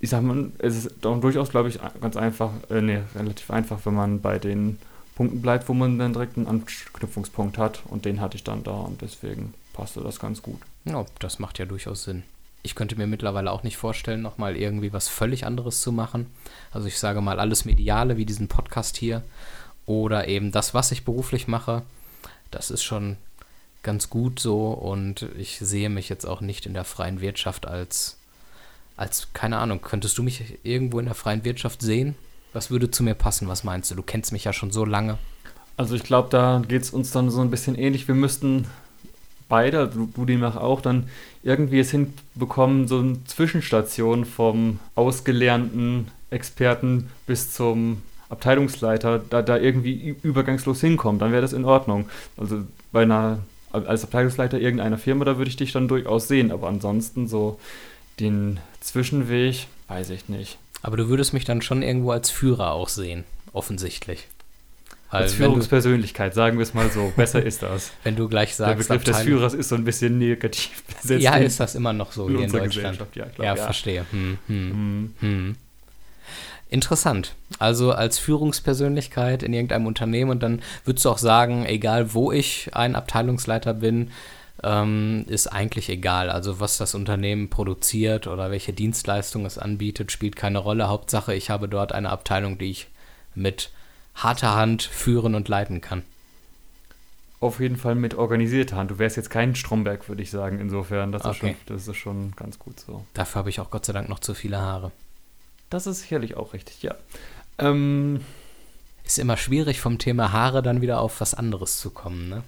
ich 0.00 0.10
sag 0.10 0.22
mal, 0.22 0.50
es 0.58 0.76
ist 0.76 0.94
doch 1.02 1.20
durchaus, 1.20 1.50
glaube 1.50 1.68
ich, 1.68 1.78
ganz 2.00 2.16
einfach, 2.16 2.50
äh, 2.70 2.80
nee, 2.80 3.00
relativ 3.14 3.50
einfach, 3.50 3.80
wenn 3.84 3.94
man 3.94 4.20
bei 4.20 4.38
den 4.38 4.78
Punkten 5.16 5.42
bleibt, 5.42 5.68
wo 5.68 5.74
man 5.74 5.98
dann 5.98 6.12
direkt 6.12 6.38
einen 6.38 6.46
Anknüpfungspunkt 6.46 7.58
hat. 7.58 7.82
Und 7.88 8.04
den 8.04 8.20
hatte 8.20 8.36
ich 8.36 8.44
dann 8.44 8.62
da 8.62 8.72
und 8.72 9.02
deswegen 9.02 9.52
passte 9.74 10.00
das 10.00 10.18
ganz 10.18 10.40
gut. 10.40 10.60
Ja, 10.84 11.04
das 11.18 11.38
macht 11.40 11.58
ja 11.58 11.66
durchaus 11.66 12.04
Sinn 12.04 12.22
ich 12.62 12.74
könnte 12.74 12.96
mir 12.96 13.06
mittlerweile 13.06 13.50
auch 13.50 13.62
nicht 13.62 13.76
vorstellen, 13.76 14.22
nochmal 14.22 14.56
irgendwie 14.56 14.92
was 14.92 15.08
völlig 15.08 15.46
anderes 15.46 15.80
zu 15.80 15.92
machen. 15.92 16.26
Also 16.70 16.88
ich 16.88 16.98
sage 16.98 17.20
mal, 17.20 17.40
alles 17.40 17.64
Mediale 17.64 18.16
wie 18.16 18.26
diesen 18.26 18.48
Podcast 18.48 18.96
hier 18.96 19.22
oder 19.86 20.28
eben 20.28 20.52
das, 20.52 20.74
was 20.74 20.92
ich 20.92 21.04
beruflich 21.04 21.48
mache, 21.48 21.82
das 22.50 22.70
ist 22.70 22.82
schon 22.82 23.16
ganz 23.82 24.10
gut 24.10 24.40
so 24.40 24.68
und 24.70 25.26
ich 25.38 25.58
sehe 25.58 25.88
mich 25.88 26.08
jetzt 26.08 26.26
auch 26.26 26.40
nicht 26.40 26.66
in 26.66 26.74
der 26.74 26.84
freien 26.84 27.20
Wirtschaft 27.20 27.66
als, 27.66 28.18
als, 28.96 29.28
keine 29.32 29.58
Ahnung, 29.58 29.80
könntest 29.80 30.18
du 30.18 30.22
mich 30.22 30.58
irgendwo 30.62 30.98
in 30.98 31.06
der 31.06 31.14
freien 31.14 31.44
Wirtschaft 31.44 31.80
sehen? 31.80 32.16
Was 32.52 32.70
würde 32.70 32.90
zu 32.90 33.02
mir 33.02 33.14
passen? 33.14 33.48
Was 33.48 33.64
meinst 33.64 33.90
du? 33.90 33.94
Du 33.94 34.02
kennst 34.02 34.32
mich 34.32 34.44
ja 34.44 34.52
schon 34.52 34.70
so 34.70 34.84
lange. 34.84 35.18
Also 35.76 35.94
ich 35.94 36.02
glaube, 36.02 36.28
da 36.30 36.62
geht 36.66 36.82
es 36.82 36.90
uns 36.90 37.12
dann 37.12 37.30
so 37.30 37.40
ein 37.40 37.50
bisschen 37.50 37.76
ähnlich. 37.76 38.08
Wir 38.08 38.14
müssten 38.14 38.66
beide, 39.48 39.88
du, 39.88 40.08
du 40.14 40.24
demnach 40.24 40.56
auch, 40.56 40.80
dann 40.80 41.08
irgendwie 41.42 41.80
es 41.80 41.90
hinbekommen, 41.90 42.88
so 42.88 42.98
eine 42.98 43.24
Zwischenstation 43.24 44.24
vom 44.24 44.78
ausgelernten 44.94 46.08
Experten 46.30 47.08
bis 47.26 47.52
zum 47.52 48.02
Abteilungsleiter, 48.28 49.18
da, 49.18 49.42
da 49.42 49.56
irgendwie 49.56 50.16
übergangslos 50.22 50.80
hinkommt, 50.80 51.22
dann 51.22 51.32
wäre 51.32 51.42
das 51.42 51.52
in 51.52 51.64
Ordnung. 51.64 52.08
Also 52.36 52.64
bei 52.92 53.02
einer, 53.02 53.38
als 53.72 54.04
Abteilungsleiter 54.04 54.60
irgendeiner 54.60 54.98
Firma, 54.98 55.24
da 55.24 55.38
würde 55.38 55.48
ich 55.48 55.56
dich 55.56 55.72
dann 55.72 55.88
durchaus 55.88 56.28
sehen, 56.28 56.52
aber 56.52 56.68
ansonsten 56.68 57.26
so 57.26 57.58
den 58.20 58.60
Zwischenweg, 58.80 59.66
weiß 59.88 60.10
ich 60.10 60.28
nicht. 60.28 60.58
Aber 60.82 60.96
du 60.96 61.08
würdest 61.08 61.32
mich 61.32 61.44
dann 61.44 61.62
schon 61.62 61.82
irgendwo 61.82 62.10
als 62.10 62.30
Führer 62.30 62.72
auch 62.72 62.88
sehen, 62.88 63.24
offensichtlich. 63.52 64.28
Als 65.10 65.34
Führungspersönlichkeit, 65.34 66.34
sagen 66.34 66.58
wir 66.58 66.62
es 66.62 66.74
mal 66.74 66.90
so. 66.90 67.12
Besser 67.16 67.42
ist 67.42 67.62
das. 67.62 67.92
Wenn 68.04 68.16
du 68.16 68.28
gleich 68.28 68.54
sagst. 68.54 68.90
Der 68.90 68.96
Begriff 68.96 69.04
des 69.04 69.18
Führers 69.20 69.54
ist 69.54 69.70
so 69.70 69.74
ein 69.74 69.84
bisschen 69.84 70.18
negativ 70.18 70.84
besetzt. 70.84 71.22
Ja, 71.22 71.36
ist 71.36 71.60
das 71.60 71.74
immer 71.74 71.94
noch 71.94 72.12
so 72.12 72.28
in 72.28 72.36
hier 72.36 72.46
in 72.46 72.52
Deutschland. 72.52 72.98
Ja, 73.14 73.24
glaub, 73.24 73.38
ja, 73.38 73.44
ja, 73.44 73.56
verstehe. 73.56 74.04
Hm, 74.10 74.38
hm, 74.46 74.70
hm. 74.70 75.14
hm. 75.20 75.56
Interessant. 76.70 77.34
Also 77.58 77.92
als 77.92 78.18
Führungspersönlichkeit 78.18 79.42
in 79.42 79.54
irgendeinem 79.54 79.86
Unternehmen 79.86 80.30
und 80.30 80.42
dann 80.42 80.60
würdest 80.84 81.06
du 81.06 81.10
auch 81.10 81.18
sagen, 81.18 81.64
egal 81.64 82.12
wo 82.12 82.30
ich 82.30 82.70
ein 82.74 82.94
Abteilungsleiter 82.94 83.72
bin, 83.72 84.10
ähm, 84.62 85.24
ist 85.28 85.46
eigentlich 85.46 85.88
egal. 85.88 86.28
Also 86.28 86.60
was 86.60 86.76
das 86.76 86.94
Unternehmen 86.94 87.48
produziert 87.48 88.26
oder 88.26 88.50
welche 88.50 88.74
Dienstleistung 88.74 89.46
es 89.46 89.56
anbietet, 89.56 90.12
spielt 90.12 90.36
keine 90.36 90.58
Rolle. 90.58 90.88
Hauptsache, 90.88 91.34
ich 91.34 91.48
habe 91.48 91.68
dort 91.68 91.92
eine 91.92 92.10
Abteilung, 92.10 92.58
die 92.58 92.70
ich 92.70 92.88
mit 93.34 93.70
harter 94.18 94.54
Hand 94.54 94.82
führen 94.82 95.34
und 95.34 95.48
leiten 95.48 95.80
kann. 95.80 96.02
Auf 97.40 97.60
jeden 97.60 97.76
Fall 97.76 97.94
mit 97.94 98.14
organisierter 98.14 98.76
Hand. 98.76 98.90
Du 98.90 98.98
wärst 98.98 99.16
jetzt 99.16 99.30
kein 99.30 99.54
Stromberg, 99.54 100.08
würde 100.08 100.22
ich 100.22 100.30
sagen. 100.30 100.58
Insofern, 100.60 101.12
das, 101.12 101.24
okay. 101.24 101.30
ist 101.30 101.38
schon, 101.38 101.56
das 101.66 101.88
ist 101.88 101.96
schon 101.96 102.32
ganz 102.36 102.58
gut 102.58 102.80
so. 102.80 103.04
Dafür 103.14 103.40
habe 103.40 103.50
ich 103.50 103.60
auch 103.60 103.70
Gott 103.70 103.86
sei 103.86 103.92
Dank 103.92 104.08
noch 104.08 104.18
zu 104.18 104.34
viele 104.34 104.58
Haare. 104.58 104.90
Das 105.70 105.86
ist 105.86 106.00
sicherlich 106.00 106.36
auch 106.36 106.52
richtig, 106.52 106.82
ja. 106.82 106.96
Ähm, 107.58 108.20
ist 109.04 109.18
immer 109.18 109.36
schwierig, 109.36 109.80
vom 109.80 109.98
Thema 109.98 110.32
Haare 110.32 110.62
dann 110.62 110.80
wieder 110.80 111.00
auf 111.00 111.20
was 111.20 111.34
anderes 111.34 111.78
zu 111.78 111.90
kommen, 111.90 112.28
ne? 112.28 112.42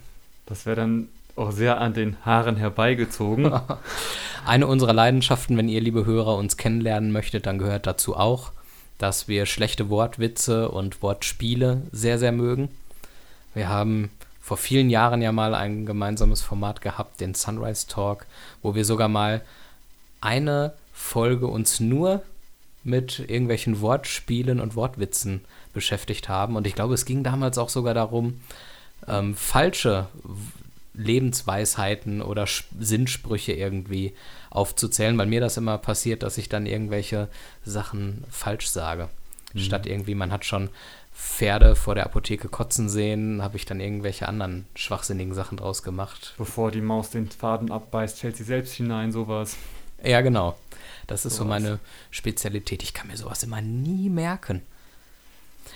Das 0.45 0.65
wäre 0.65 0.75
dann 0.75 1.07
auch 1.37 1.51
sehr 1.51 1.79
an 1.79 1.93
den 1.93 2.17
Haaren 2.25 2.57
herbeigezogen. 2.57 3.51
Eine 4.45 4.67
unserer 4.67 4.93
Leidenschaften, 4.93 5.55
wenn 5.55 5.69
ihr, 5.69 5.79
liebe 5.79 6.05
Hörer, 6.05 6.35
uns 6.35 6.57
kennenlernen 6.57 7.13
möchtet, 7.13 7.45
dann 7.45 7.59
gehört 7.59 7.87
dazu 7.87 8.17
auch 8.17 8.51
dass 9.01 9.27
wir 9.27 9.47
schlechte 9.47 9.89
Wortwitze 9.89 10.69
und 10.69 11.01
Wortspiele 11.01 11.81
sehr, 11.91 12.19
sehr 12.19 12.31
mögen. 12.31 12.69
Wir 13.55 13.67
haben 13.67 14.11
vor 14.39 14.57
vielen 14.57 14.91
Jahren 14.91 15.23
ja 15.23 15.31
mal 15.31 15.55
ein 15.55 15.87
gemeinsames 15.87 16.43
Format 16.43 16.81
gehabt, 16.81 17.19
den 17.19 17.33
Sunrise 17.33 17.87
Talk, 17.87 18.27
wo 18.61 18.75
wir 18.75 18.85
sogar 18.85 19.07
mal 19.07 19.41
eine 20.21 20.73
Folge 20.93 21.47
uns 21.47 21.79
nur 21.79 22.21
mit 22.83 23.19
irgendwelchen 23.19 23.81
Wortspielen 23.81 24.59
und 24.59 24.75
Wortwitzen 24.75 25.41
beschäftigt 25.73 26.29
haben. 26.29 26.55
Und 26.55 26.67
ich 26.67 26.75
glaube, 26.75 26.93
es 26.93 27.05
ging 27.05 27.23
damals 27.23 27.57
auch 27.57 27.69
sogar 27.69 27.95
darum, 27.95 28.39
ähm, 29.07 29.35
falsche 29.35 30.09
Lebensweisheiten 30.93 32.21
oder 32.21 32.45
Sinnsprüche 32.79 33.53
irgendwie 33.53 34.13
aufzuzählen, 34.51 35.17
weil 35.17 35.25
mir 35.25 35.41
das 35.41 35.57
immer 35.57 35.79
passiert, 35.79 36.21
dass 36.21 36.37
ich 36.37 36.49
dann 36.49 36.67
irgendwelche 36.67 37.29
Sachen 37.65 38.23
falsch 38.29 38.69
sage. 38.69 39.09
Mhm. 39.53 39.59
Statt 39.59 39.87
irgendwie, 39.87 40.13
man 40.13 40.31
hat 40.31 40.45
schon 40.45 40.69
Pferde 41.13 41.75
vor 41.75 41.95
der 41.95 42.05
Apotheke 42.05 42.47
kotzen 42.47 42.89
sehen, 42.89 43.41
habe 43.41 43.57
ich 43.57 43.65
dann 43.65 43.79
irgendwelche 43.79 44.27
anderen 44.27 44.65
schwachsinnigen 44.75 45.33
Sachen 45.33 45.57
draus 45.57 45.83
gemacht. 45.83 46.35
Bevor 46.37 46.71
die 46.71 46.81
Maus 46.81 47.09
den 47.09 47.29
Faden 47.29 47.71
abbeißt, 47.71 48.19
fällt 48.19 48.37
sie 48.37 48.43
selbst 48.43 48.73
hinein, 48.73 49.11
sowas. 49.11 49.57
Ja, 50.03 50.21
genau. 50.21 50.57
Das 51.07 51.25
ist 51.25 51.35
so, 51.35 51.43
so 51.43 51.49
meine 51.49 51.79
Spezialität. 52.09 52.83
Ich 52.83 52.93
kann 52.93 53.07
mir 53.07 53.17
sowas 53.17 53.43
immer 53.43 53.61
nie 53.61 54.09
merken. 54.09 54.61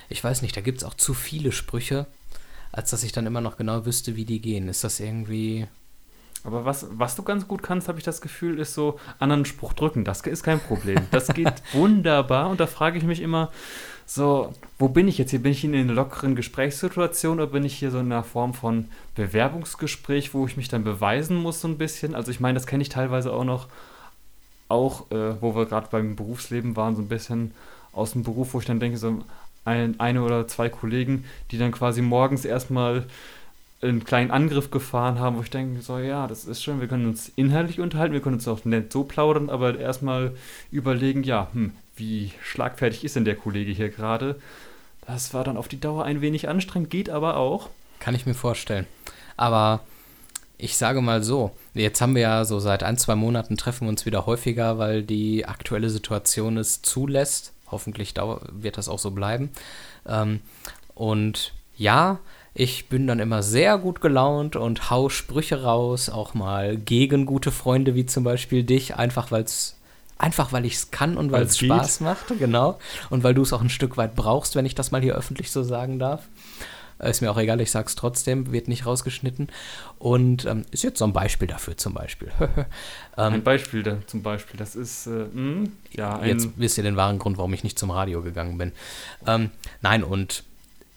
Ich 0.08 0.22
weiß 0.22 0.42
nicht, 0.42 0.56
da 0.56 0.60
gibt 0.60 0.78
es 0.78 0.84
auch 0.84 0.94
zu 0.94 1.14
viele 1.14 1.52
Sprüche, 1.52 2.06
als 2.72 2.90
dass 2.90 3.02
ich 3.02 3.12
dann 3.12 3.26
immer 3.26 3.40
noch 3.40 3.56
genau 3.56 3.86
wüsste, 3.86 4.16
wie 4.16 4.24
die 4.24 4.40
gehen. 4.40 4.68
Ist 4.68 4.84
das 4.84 5.00
irgendwie. 5.00 5.66
Aber 6.46 6.64
was, 6.64 6.86
was 6.92 7.16
du 7.16 7.22
ganz 7.22 7.48
gut 7.48 7.62
kannst, 7.62 7.88
habe 7.88 7.98
ich 7.98 8.04
das 8.04 8.20
Gefühl, 8.20 8.58
ist 8.60 8.74
so 8.74 8.98
anderen 9.18 9.44
Spruch 9.44 9.72
drücken. 9.72 10.04
Das 10.04 10.20
ist 10.20 10.42
kein 10.42 10.60
Problem. 10.60 10.98
Das 11.10 11.28
geht 11.28 11.62
wunderbar. 11.72 12.48
Und 12.48 12.60
da 12.60 12.66
frage 12.66 12.98
ich 12.98 13.04
mich 13.04 13.20
immer, 13.20 13.50
so, 14.06 14.52
wo 14.78 14.88
bin 14.88 15.08
ich 15.08 15.18
jetzt 15.18 15.30
hier? 15.30 15.42
Bin 15.42 15.50
ich 15.50 15.64
in 15.64 15.74
einer 15.74 15.92
lockeren 15.92 16.36
Gesprächssituation 16.36 17.40
oder 17.40 17.48
bin 17.48 17.64
ich 17.64 17.76
hier 17.76 17.90
so 17.90 17.98
in 17.98 18.12
einer 18.12 18.22
Form 18.22 18.54
von 18.54 18.86
Bewerbungsgespräch, 19.16 20.32
wo 20.32 20.46
ich 20.46 20.56
mich 20.56 20.68
dann 20.68 20.84
beweisen 20.84 21.36
muss 21.36 21.60
so 21.60 21.66
ein 21.66 21.78
bisschen? 21.78 22.14
Also 22.14 22.30
ich 22.30 22.38
meine, 22.38 22.54
das 22.54 22.68
kenne 22.68 22.82
ich 22.82 22.88
teilweise 22.88 23.32
auch 23.32 23.44
noch, 23.44 23.66
auch 24.68 25.10
äh, 25.10 25.40
wo 25.40 25.56
wir 25.56 25.66
gerade 25.66 25.88
beim 25.90 26.14
Berufsleben 26.14 26.76
waren, 26.76 26.94
so 26.94 27.02
ein 27.02 27.08
bisschen 27.08 27.52
aus 27.92 28.12
dem 28.12 28.22
Beruf, 28.22 28.54
wo 28.54 28.60
ich 28.60 28.66
dann 28.66 28.78
denke, 28.78 28.98
so 28.98 29.24
ein, 29.64 29.98
eine 29.98 30.22
oder 30.22 30.46
zwei 30.46 30.68
Kollegen, 30.68 31.24
die 31.50 31.58
dann 31.58 31.72
quasi 31.72 32.00
morgens 32.00 32.44
erstmal 32.44 33.06
einen 33.82 34.04
kleinen 34.04 34.30
Angriff 34.30 34.70
gefahren 34.70 35.18
haben, 35.18 35.36
wo 35.36 35.42
ich 35.42 35.50
denke, 35.50 35.82
so 35.82 35.98
ja, 35.98 36.26
das 36.26 36.44
ist 36.44 36.62
schön, 36.62 36.80
wir 36.80 36.88
können 36.88 37.06
uns 37.06 37.30
inhaltlich 37.36 37.80
unterhalten, 37.80 38.14
wir 38.14 38.20
können 38.20 38.36
uns 38.36 38.48
auch 38.48 38.64
nett 38.64 38.92
so 38.92 39.04
plaudern, 39.04 39.50
aber 39.50 39.78
erstmal 39.78 40.34
überlegen, 40.70 41.22
ja, 41.22 41.48
hm, 41.52 41.72
wie 41.96 42.32
schlagfertig 42.42 43.04
ist 43.04 43.16
denn 43.16 43.24
der 43.24 43.36
Kollege 43.36 43.72
hier 43.72 43.90
gerade? 43.90 44.36
Das 45.06 45.34
war 45.34 45.44
dann 45.44 45.56
auf 45.56 45.68
die 45.68 45.80
Dauer 45.80 46.04
ein 46.04 46.20
wenig 46.20 46.48
anstrengend, 46.48 46.90
geht 46.90 47.10
aber 47.10 47.36
auch. 47.36 47.70
Kann 48.00 48.14
ich 48.14 48.26
mir 48.26 48.34
vorstellen. 48.34 48.86
Aber 49.36 49.80
ich 50.58 50.76
sage 50.76 51.00
mal 51.00 51.22
so, 51.22 51.52
jetzt 51.74 52.00
haben 52.00 52.14
wir 52.14 52.22
ja 52.22 52.44
so 52.44 52.58
seit 52.58 52.82
ein, 52.82 52.98
zwei 52.98 53.14
Monaten 53.14 53.56
treffen 53.56 53.86
wir 53.86 53.90
uns 53.90 54.06
wieder 54.06 54.26
häufiger, 54.26 54.78
weil 54.78 55.02
die 55.02 55.46
aktuelle 55.46 55.90
Situation 55.90 56.56
es 56.56 56.82
zulässt. 56.82 57.52
Hoffentlich 57.70 58.14
wird 58.16 58.78
das 58.78 58.88
auch 58.88 58.98
so 58.98 59.10
bleiben. 59.10 59.50
Ähm, 60.06 60.40
und 60.94 61.52
ja, 61.76 62.18
ich 62.58 62.88
bin 62.88 63.06
dann 63.06 63.20
immer 63.20 63.42
sehr 63.42 63.76
gut 63.76 64.00
gelaunt 64.00 64.56
und 64.56 64.90
hau 64.90 65.10
Sprüche 65.10 65.62
raus, 65.62 66.08
auch 66.08 66.32
mal 66.32 66.78
gegen 66.78 67.26
gute 67.26 67.52
Freunde 67.52 67.94
wie 67.94 68.06
zum 68.06 68.24
Beispiel 68.24 68.64
dich, 68.64 68.96
einfach 68.96 69.30
weil 69.30 69.42
es 69.42 69.74
Einfach 70.18 70.50
weil 70.50 70.64
ich 70.64 70.76
es 70.76 70.90
kann 70.90 71.18
und 71.18 71.30
weil 71.30 71.42
es 71.42 71.58
Spaß 71.58 72.00
macht, 72.00 72.38
genau. 72.38 72.78
Und 73.10 73.22
weil 73.22 73.34
du 73.34 73.42
es 73.42 73.52
auch 73.52 73.60
ein 73.60 73.68
Stück 73.68 73.98
weit 73.98 74.16
brauchst, 74.16 74.56
wenn 74.56 74.64
ich 74.64 74.74
das 74.74 74.90
mal 74.90 75.02
hier 75.02 75.14
öffentlich 75.14 75.50
so 75.50 75.62
sagen 75.62 75.98
darf. 75.98 76.26
Ist 76.98 77.20
mir 77.20 77.30
auch 77.30 77.36
egal, 77.36 77.60
ich 77.60 77.70
sag's 77.70 77.96
trotzdem, 77.96 78.50
wird 78.50 78.66
nicht 78.66 78.86
rausgeschnitten. 78.86 79.48
Und 79.98 80.46
ähm, 80.46 80.64
ist 80.70 80.84
jetzt 80.84 81.00
so 81.00 81.04
ein 81.04 81.12
Beispiel 81.12 81.46
dafür 81.46 81.76
zum 81.76 81.92
Beispiel. 81.92 82.32
ähm, 83.18 83.34
ein 83.34 83.44
Beispiel 83.44 83.82
da, 83.82 83.98
zum 84.06 84.22
Beispiel, 84.22 84.56
das 84.56 84.74
ist, 84.74 85.06
äh, 85.06 85.10
mh, 85.10 85.32
hm, 85.34 85.72
ja. 85.90 86.24
Jetzt 86.24 86.48
wisst 86.56 86.78
ihr 86.78 86.84
den 86.84 86.96
wahren 86.96 87.18
Grund, 87.18 87.36
warum 87.36 87.52
ich 87.52 87.62
nicht 87.62 87.78
zum 87.78 87.90
Radio 87.90 88.22
gegangen 88.22 88.56
bin. 88.56 88.72
Ähm, 89.26 89.50
nein, 89.82 90.02
und 90.02 90.44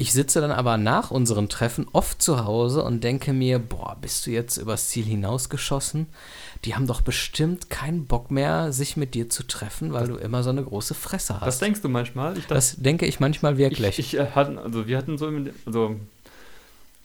ich 0.02 0.14
sitze 0.14 0.40
dann 0.40 0.52
aber 0.52 0.78
nach 0.78 1.12
unseren 1.12 1.50
Treffen 1.50 1.86
oft 1.92 2.22
zu 2.22 2.46
Hause 2.46 2.86
und 2.86 3.04
denke 3.04 3.34
mir, 3.34 3.60
boah, 3.60 3.98
bist 4.00 4.26
du 4.26 4.32
jetzt 4.32 4.56
übers 4.56 4.88
Ziel 4.88 5.04
hinausgeschossen? 5.04 6.08
Die 6.64 6.74
haben 6.74 6.88
doch 6.88 7.02
bestimmt 7.02 7.70
keinen 7.70 8.06
Bock 8.06 8.32
mehr, 8.32 8.72
sich 8.72 8.96
mit 8.96 9.14
dir 9.14 9.30
zu 9.30 9.44
treffen, 9.44 9.92
weil 9.92 10.08
das, 10.08 10.16
du 10.16 10.24
immer 10.24 10.42
so 10.42 10.52
eine 10.52 10.64
große 10.64 10.94
Fresse 10.94 11.42
hast. 11.42 11.48
Das 11.48 11.60
denkst 11.60 11.82
du 11.82 11.90
manchmal? 11.90 12.38
Ich, 12.38 12.48
das, 12.48 12.76
das 12.76 12.82
denke 12.82 13.08
ich 13.08 13.20
manchmal 13.20 13.58
wirklich. 13.58 14.00
Ich, 14.00 14.14
ich 14.14 14.20
äh, 14.22 14.28
hatten, 14.28 14.58
also 14.58 14.88
wir 14.88 14.98
hatten 14.98 15.18
so, 15.18 15.30
also 15.66 15.98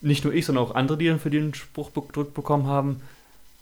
nicht 0.00 0.22
nur 0.22 0.32
ich, 0.32 0.46
sondern 0.46 0.64
auch 0.64 0.76
andere, 0.76 0.96
die 0.96 1.08
dann 1.08 1.18
für 1.18 1.30
den 1.30 1.52
Spruch 1.52 1.90
gedrückt 1.92 2.34
bekommen 2.34 2.68
haben, 2.68 3.00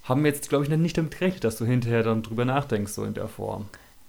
haben 0.03 0.27
jetzt, 0.27 0.51
glaube 0.51 0.65
ich, 0.65 0.71
nicht 0.71 0.99
damit 0.99 1.19
gerechnet, 1.19 1.45
dass 1.45 1.57
du 1.57 1.65
hinterher 1.65 2.03
dann 2.03 2.23
drüber 2.23 2.45
nachdenkst, 2.45 2.93
so 2.93 3.03
in 3.05 3.15
der 3.15 3.29
Form. 3.29 3.65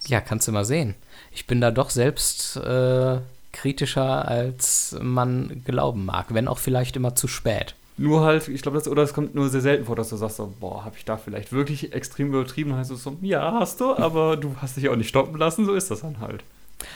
Ja, 0.05 0.19
kannst 0.19 0.49
du 0.49 0.51
mal 0.51 0.65
sehen. 0.65 0.95
Ich 1.31 1.47
bin 1.47 1.61
da 1.61 1.71
doch 1.71 1.91
selbst 1.91 2.57
äh, 2.57 3.19
kritischer, 3.53 4.27
als 4.27 4.97
man 5.01 5.61
glauben 5.65 6.05
mag, 6.05 6.33
wenn 6.33 6.49
auch 6.49 6.57
vielleicht 6.57 6.97
immer 6.97 7.15
zu 7.15 7.27
spät. 7.27 7.75
Nur 7.95 8.21
halt, 8.21 8.47
ich 8.47 8.61
glaube, 8.61 8.77
das, 8.77 8.87
oder 8.87 9.03
es 9.03 9.13
kommt 9.13 9.35
nur 9.35 9.49
sehr 9.49 9.61
selten 9.61 9.85
vor, 9.85 9.95
dass 9.95 10.09
du 10.09 10.17
sagst 10.17 10.37
so, 10.37 10.51
boah, 10.59 10.83
habe 10.83 10.95
ich 10.97 11.05
da 11.05 11.15
vielleicht 11.15 11.53
wirklich 11.53 11.93
extrem 11.93 12.29
übertrieben? 12.29 12.75
Heißt 12.75 12.91
es 12.91 13.03
so, 13.03 13.15
ja, 13.21 13.53
hast 13.59 13.79
du, 13.79 13.95
aber 13.95 14.35
du 14.35 14.55
hast 14.61 14.77
dich 14.77 14.89
auch 14.89 14.95
nicht 14.95 15.09
stoppen 15.09 15.37
lassen, 15.37 15.65
so 15.65 15.73
ist 15.73 15.91
das 15.91 16.01
dann 16.01 16.19
halt. 16.19 16.43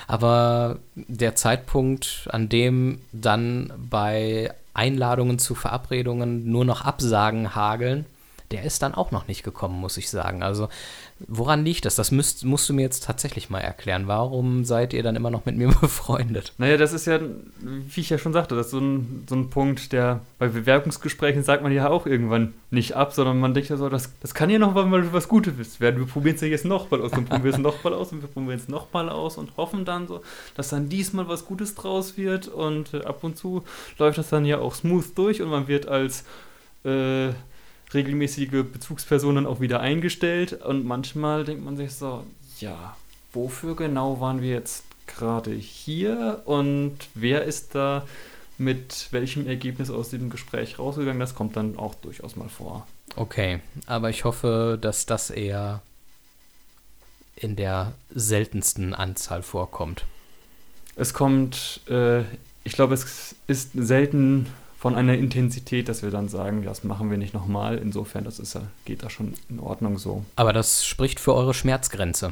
Aber 0.07 0.79
der 0.95 1.35
Zeitpunkt, 1.35 2.27
an 2.31 2.49
dem 2.49 2.99
dann 3.11 3.71
bei 3.89 4.51
Einladungen 4.73 5.39
zu 5.39 5.55
Verabredungen 5.55 6.51
nur 6.51 6.65
noch 6.65 6.81
Absagen 6.81 7.55
hageln, 7.55 8.05
der 8.51 8.63
ist 8.63 8.81
dann 8.81 8.93
auch 8.93 9.11
noch 9.11 9.27
nicht 9.27 9.43
gekommen, 9.43 9.79
muss 9.79 9.97
ich 9.97 10.09
sagen. 10.09 10.41
Also 10.41 10.69
woran 11.27 11.65
liegt 11.65 11.85
das? 11.85 11.95
Das 11.95 12.11
müsst, 12.11 12.45
musst 12.45 12.69
du 12.69 12.73
mir 12.73 12.83
jetzt 12.83 13.03
tatsächlich 13.03 13.49
mal 13.49 13.59
erklären. 13.59 14.07
Warum 14.07 14.63
seid 14.63 14.93
ihr 14.93 15.03
dann 15.03 15.15
immer 15.17 15.29
noch 15.29 15.45
mit 15.45 15.57
mir 15.57 15.67
befreundet? 15.81 16.53
Naja, 16.57 16.77
das 16.77 16.93
ist 16.93 17.07
ja, 17.07 17.19
wie 17.59 18.01
ich 18.01 18.09
ja 18.09 18.17
schon 18.17 18.31
sagte, 18.31 18.55
das 18.55 18.67
ist 18.67 18.71
so 18.71 18.79
ein, 18.79 19.25
so 19.27 19.35
ein 19.35 19.49
Punkt, 19.49 19.91
der 19.91 20.21
bei 20.39 20.47
Bewerbungsgesprächen 20.47 21.43
sagt 21.43 21.61
man 21.61 21.73
ja 21.73 21.89
auch 21.89 22.05
irgendwann 22.05 22.53
nicht 22.71 22.95
ab, 22.95 23.13
sondern 23.13 23.39
man 23.39 23.53
denkt 23.53 23.69
ja 23.69 23.75
so, 23.75 23.89
das, 23.89 24.13
das 24.21 24.33
kann 24.33 24.49
ja 24.49 24.59
noch 24.59 24.73
mal 24.73 25.13
was 25.13 25.27
Gutes 25.27 25.79
werden. 25.81 25.99
Wir 25.99 26.07
probieren 26.07 26.35
es 26.35 26.41
ja 26.41 26.47
jetzt 26.47 26.65
nochmal 26.65 27.01
aus, 27.01 27.11
dann 27.11 27.25
probieren 27.25 27.55
es 27.55 27.57
nochmal 27.61 27.93
aus 27.93 28.11
und 28.13 28.21
wir 28.21 28.29
probieren 28.29 28.59
es 28.59 28.69
nochmal 28.69 29.09
aus 29.09 29.37
und 29.37 29.57
hoffen 29.57 29.83
dann 29.83 30.07
so, 30.07 30.21
dass 30.55 30.69
dann 30.69 30.87
diesmal 30.87 31.27
was 31.27 31.45
Gutes 31.45 31.75
draus 31.75 32.17
wird 32.17 32.47
und 32.47 32.93
äh, 32.93 33.03
ab 33.03 33.23
und 33.23 33.37
zu 33.37 33.63
läuft 33.97 34.17
das 34.17 34.29
dann 34.29 34.45
ja 34.45 34.59
auch 34.59 34.75
smooth 34.75 35.17
durch 35.17 35.41
und 35.41 35.49
man 35.49 35.67
wird 35.67 35.87
als 35.87 36.23
äh, 36.85 37.29
regelmäßige 37.93 38.63
Bezugspersonen 38.71 39.45
auch 39.45 39.59
wieder 39.59 39.79
eingestellt 39.79 40.53
und 40.53 40.85
manchmal 40.85 41.45
denkt 41.45 41.63
man 41.63 41.77
sich 41.77 41.93
so, 41.93 42.25
ja, 42.59 42.95
wofür 43.33 43.75
genau 43.75 44.19
waren 44.19 44.41
wir 44.41 44.49
jetzt 44.49 44.83
gerade 45.05 45.51
hier 45.51 46.41
und 46.45 46.97
wer 47.13 47.43
ist 47.43 47.75
da 47.75 48.05
mit 48.57 49.07
welchem 49.11 49.47
Ergebnis 49.47 49.89
aus 49.89 50.09
dem 50.09 50.29
Gespräch 50.29 50.79
rausgegangen? 50.79 51.19
Das 51.19 51.35
kommt 51.35 51.55
dann 51.55 51.77
auch 51.77 51.95
durchaus 51.95 52.35
mal 52.35 52.49
vor. 52.49 52.87
Okay, 53.15 53.59
aber 53.85 54.09
ich 54.09 54.25
hoffe, 54.25 54.77
dass 54.81 55.05
das 55.05 55.29
eher 55.29 55.81
in 57.35 57.55
der 57.55 57.93
seltensten 58.13 58.93
Anzahl 58.93 59.43
vorkommt. 59.43 60.05
Es 60.95 61.13
kommt, 61.13 61.81
äh, 61.87 62.21
ich 62.63 62.73
glaube, 62.73 62.95
es 62.95 63.35
ist 63.45 63.71
selten 63.73 64.47
von 64.87 64.95
einer 64.95 65.15
Intensität, 65.15 65.89
dass 65.89 66.01
wir 66.01 66.11
dann 66.11 66.29
sagen, 66.29 66.63
das 66.63 66.85
machen 66.85 67.11
wir 67.11 67.17
nicht 67.17 67.33
nochmal. 67.33 67.77
Insofern, 67.77 68.23
das 68.23 68.39
ist, 68.39 68.57
geht 68.85 69.03
da 69.03 69.09
schon 69.09 69.33
in 69.49 69.59
Ordnung 69.59 69.97
so. 69.97 70.23
Aber 70.37 70.53
das 70.53 70.85
spricht 70.85 71.19
für 71.19 71.33
eure 71.33 71.53
Schmerzgrenze. 71.53 72.31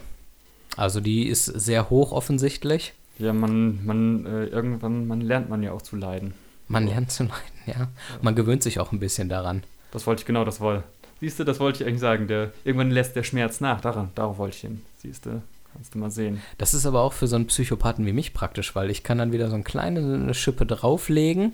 Also 0.78 1.02
die 1.02 1.28
ist 1.28 1.48
sehr 1.48 1.90
hoch 1.90 2.14
offensichtlich. 2.14 2.94
Ja, 3.20 3.34
man, 3.34 3.86
man, 3.86 4.26
äh, 4.26 4.46
irgendwann, 4.46 5.06
man 5.06 5.20
lernt 5.20 5.50
man 5.50 5.64
ja 5.64 5.74
auch 5.74 5.82
zu 5.82 5.98
leiden. 5.98 6.34
Man 6.70 6.88
lernt 6.88 7.12
zu 7.12 7.24
leiden, 7.24 7.36
ja. 7.66 7.90
Man 8.22 8.36
gewöhnt 8.36 8.64
sich 8.64 8.80
auch 8.80 8.94
ein 8.94 9.02
bisschen 9.02 9.28
daran. 9.28 9.64
Das 9.92 10.08
wollte 10.08 10.22
ich 10.22 10.26
genau, 10.26 10.46
das 10.46 10.62
wollte. 10.62 10.86
Siehst 11.20 11.38
du, 11.38 11.44
das 11.44 11.60
wollte 11.60 11.84
ich 11.84 11.90
eigentlich 11.90 12.00
sagen. 12.00 12.30
Der, 12.30 12.54
irgendwann 12.64 12.90
lässt 12.90 13.18
der 13.18 13.24
Schmerz 13.24 13.60
nach. 13.60 13.82
Daran, 13.82 14.12
darauf 14.16 14.38
wollte 14.38 14.56
ich 14.56 14.62
hin. 14.62 14.82
Siehst 15.00 15.26
du, 15.26 15.42
kannst 15.74 15.94
du 15.94 16.00
mal 16.00 16.10
sehen. 16.10 16.42
Das 16.58 16.74
ist 16.74 16.86
aber 16.86 17.02
auch 17.02 17.12
für 17.12 17.28
so 17.28 17.36
einen 17.36 17.48
Psychopathen 17.48 18.06
wie 18.06 18.14
mich 18.14 18.34
praktisch, 18.34 18.78
weil 18.78 18.90
ich 18.90 19.04
kann 19.04 19.18
dann 19.18 19.34
wieder 19.34 19.50
so 19.50 19.56
eine 19.56 19.66
kleine 19.66 20.34
Schippe 20.34 20.66
drauflegen 20.66 21.52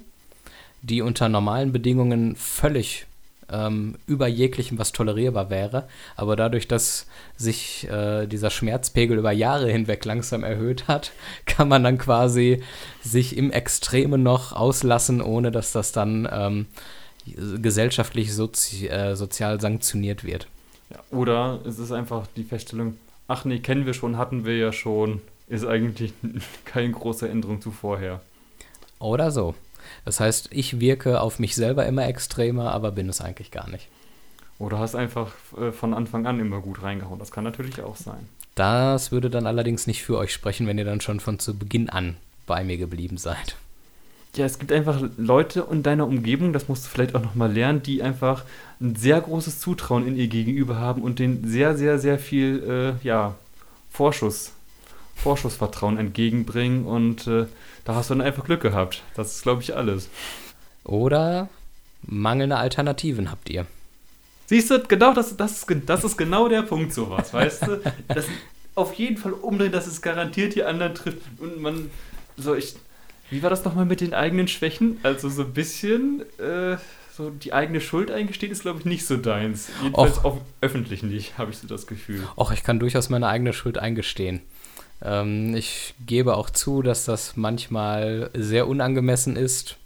die 0.82 1.02
unter 1.02 1.30
normalen 1.30 1.72
Bedingungen 1.72 2.36
völlig 2.36 3.06
ähm, 3.52 3.96
über 4.08 4.28
jeglichem, 4.28 4.80
was 4.80 4.92
tolerierbar 4.92 5.50
wäre. 5.50 5.88
Aber 6.16 6.36
dadurch, 6.36 6.68
dass 6.68 7.08
sich 7.38 7.88
äh, 7.90 8.26
dieser 8.28 8.50
Schmerzpegel 8.50 9.18
über 9.18 9.32
Jahre 9.32 9.70
hinweg 9.70 10.06
langsam 10.06 10.44
erhöht 10.44 10.88
hat, 10.88 11.12
kann 11.46 11.68
man 11.68 11.84
dann 11.84 11.98
quasi 11.98 12.64
sich 13.04 13.38
im 13.38 13.52
Extreme 13.52 14.18
noch 14.18 14.54
auslassen, 14.54 15.22
ohne 15.22 15.52
dass 15.52 15.72
das 15.72 15.92
dann 15.92 16.28
ähm, 16.32 16.66
gesellschaftlich 17.62 18.34
sozi 18.34 18.88
äh, 18.88 19.16
sozial 19.16 19.62
sanktioniert 19.62 20.24
wird. 20.24 20.48
Ja, 20.90 21.00
oder 21.12 21.60
es 21.66 21.80
ist 21.80 21.92
einfach 21.92 22.28
die 22.36 22.44
Feststellung, 22.44 22.98
ach 23.28 23.46
nee, 23.46 23.60
kennen 23.60 23.86
wir 23.86 23.94
schon, 23.94 24.18
hatten 24.18 24.46
wir 24.46 24.58
ja 24.58 24.74
schon, 24.74 25.22
ist 25.48 25.66
eigentlich 25.66 26.14
keine 26.66 26.92
große 26.92 27.30
Änderung 27.30 27.62
zu 27.62 27.72
vorher. 27.72 28.22
Oder 29.00 29.32
so. 29.32 29.56
Das 30.06 30.20
heißt, 30.20 30.50
ich 30.52 30.80
wirke 30.80 31.22
auf 31.22 31.40
mich 31.40 31.56
selber 31.56 31.86
immer 31.86 32.08
extremer, 32.08 32.72
aber 32.72 32.92
bin 32.92 33.10
es 33.10 33.22
eigentlich 33.22 33.52
gar 33.52 33.70
nicht. 33.70 33.88
Oder 34.60 34.80
hast 34.80 34.96
einfach 34.96 35.32
äh, 35.58 35.72
von 35.72 35.94
Anfang 35.94 36.28
an 36.28 36.40
immer 36.40 36.60
gut 36.62 36.84
reingehauen. 36.84 37.20
Das 37.20 37.32
kann 37.32 37.44
natürlich 37.44 37.82
auch 37.82 37.96
sein. 37.96 38.28
Das 38.56 39.12
würde 39.12 39.30
dann 39.30 39.48
allerdings 39.48 39.88
nicht 39.88 40.04
für 40.04 40.18
euch 40.18 40.34
sprechen, 40.34 40.68
wenn 40.68 40.78
ihr 40.78 40.86
dann 40.86 41.02
schon 41.02 41.20
von 41.20 41.40
zu 41.40 41.58
Beginn 41.58 41.90
an 41.90 42.18
bei 42.46 42.64
mir 42.64 42.78
geblieben 42.78 43.18
seid. 43.18 43.56
Ja, 44.36 44.46
es 44.46 44.60
gibt 44.60 44.72
einfach 44.72 45.02
Leute 45.18 45.68
in 45.72 45.84
deiner 45.84 46.08
Umgebung, 46.08 46.54
das 46.54 46.70
musst 46.70 46.86
du 46.86 46.90
vielleicht 46.90 47.16
auch 47.16 47.22
nochmal 47.22 47.52
lernen, 47.52 47.84
die 47.84 48.02
einfach 48.02 48.46
ein 48.80 48.96
sehr 48.96 49.20
großes 49.20 49.60
Zutrauen 49.60 50.08
in 50.08 50.16
ihr 50.16 50.28
Gegenüber 50.28 50.78
haben 50.78 51.02
und 51.02 51.20
denen 51.20 51.46
sehr, 51.48 51.76
sehr, 51.76 52.00
sehr 52.00 52.18
viel 52.18 52.98
äh, 53.04 53.06
ja, 53.06 53.36
Vorschuss, 53.90 54.54
Vorschussvertrauen 55.16 55.98
entgegenbringen 55.98 56.86
und 56.86 57.28
äh, 57.28 57.46
da 57.86 57.96
hast 57.96 58.10
du 58.10 58.16
dann 58.16 58.26
einfach 58.26 58.46
Glück 58.46 58.62
gehabt. 58.62 59.04
Das 59.16 59.36
ist, 59.36 59.44
glaube 59.44 59.62
ich, 59.62 59.76
alles. 59.76 60.10
Oder 60.84 61.50
mangelnde 62.04 62.58
Alternativen 62.58 63.32
habt 63.32 63.50
ihr. 63.50 63.66
Siehst 64.48 64.70
du, 64.70 64.80
genau 64.80 65.14
das, 65.14 65.38
das, 65.38 65.64
ist, 65.64 65.68
das 65.86 66.04
ist 66.04 66.18
genau 66.18 66.50
der 66.50 66.64
Punkt, 66.64 66.94
sowas, 66.94 67.34
weißt 67.34 67.68
du? 67.68 67.82
Das 68.08 68.26
auf 68.76 68.94
jeden 68.94 69.18
Fall 69.18 69.34
umdrehen, 69.34 69.72
dass 69.72 69.88
es 69.88 70.02
garantiert 70.02 70.56
die 70.56 70.64
anderen 70.64 70.96
trifft. 70.96 71.22
Und 71.40 71.62
man, 71.62 71.90
so 72.38 72.56
ich, 72.56 72.76
wie 73.30 73.44
war 73.44 73.50
das 73.50 73.64
nochmal 73.64 73.86
mit 73.86 74.02
den 74.02 74.14
eigenen 74.14 74.48
Schwächen? 74.48 75.00
Also 75.04 75.30
so 75.30 75.44
ein 75.44 75.54
bisschen, 75.54 76.24
äh, 76.38 76.78
so 77.16 77.30
die 77.30 77.54
eigene 77.54 77.82
Schuld 77.82 78.12
eingestehen 78.12 78.52
ist, 78.52 78.62
glaube 78.62 78.80
ich, 78.80 78.86
nicht 78.86 79.06
so 79.06 79.18
deins. 79.18 79.70
Jedenfalls 79.82 80.24
auch 80.24 80.40
öffentlich 80.62 81.04
nicht, 81.04 81.38
habe 81.38 81.52
ich 81.52 81.58
so 81.58 81.68
das 81.68 81.88
Gefühl. 81.88 82.28
Och, 82.38 82.52
ich 82.52 82.64
kann 82.64 82.80
durchaus 82.80 83.10
meine 83.10 83.28
eigene 83.28 83.54
Schuld 83.54 83.78
eingestehen. 83.78 84.42
Ähm, 85.04 85.56
ich 85.56 85.94
gebe 86.06 86.36
auch 86.36 86.50
zu, 86.50 86.82
dass 86.82 87.06
das 87.06 87.36
manchmal 87.36 88.30
sehr 88.34 88.68
unangemessen 88.68 89.36
ist. 89.36 89.78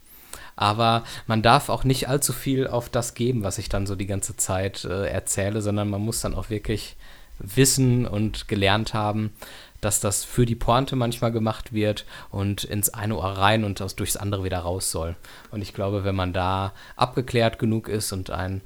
Aber 0.55 1.03
man 1.27 1.41
darf 1.41 1.69
auch 1.69 1.84
nicht 1.84 2.07
allzu 2.07 2.31
viel 2.31 2.67
auf 2.67 2.89
das 2.89 3.13
geben, 3.13 3.43
was 3.43 3.57
ich 3.57 3.67
dann 3.67 3.86
so 3.86 3.95
die 3.95 4.07
ganze 4.07 4.38
Zeit 4.38 4.86
äh, 4.86 5.07
erzähle, 5.07 5.62
sondern 5.62 5.89
man 5.89 6.01
muss 6.01 6.22
dann 6.22 6.34
auch 6.34 6.50
wirklich 6.50 6.95
wissen 7.39 8.05
und 8.05 8.48
gelernt 8.48 8.93
haben, 8.93 9.34
dass 9.81 10.00
das 10.00 10.24
für 10.24 10.45
die 10.45 10.55
Pointe 10.55 10.95
manchmal 10.95 11.31
gemacht 11.31 11.74
wird 11.74 12.05
und 12.31 12.63
ins 12.63 12.89
eine 12.93 13.17
Ohr 13.17 13.38
rein 13.38 13.65
und 13.65 13.81
das 13.81 13.95
durchs 13.95 14.15
andere 14.15 14.43
wieder 14.45 14.60
raus 14.60 14.89
soll. 14.91 15.15
Und 15.51 15.62
ich 15.62 15.74
glaube, 15.74 16.05
wenn 16.05 16.15
man 16.15 16.31
da 16.31 16.74
abgeklärt 16.95 17.60
genug 17.60 17.89
ist 17.89 18.13
und 18.13 18.29
ein 18.29 18.62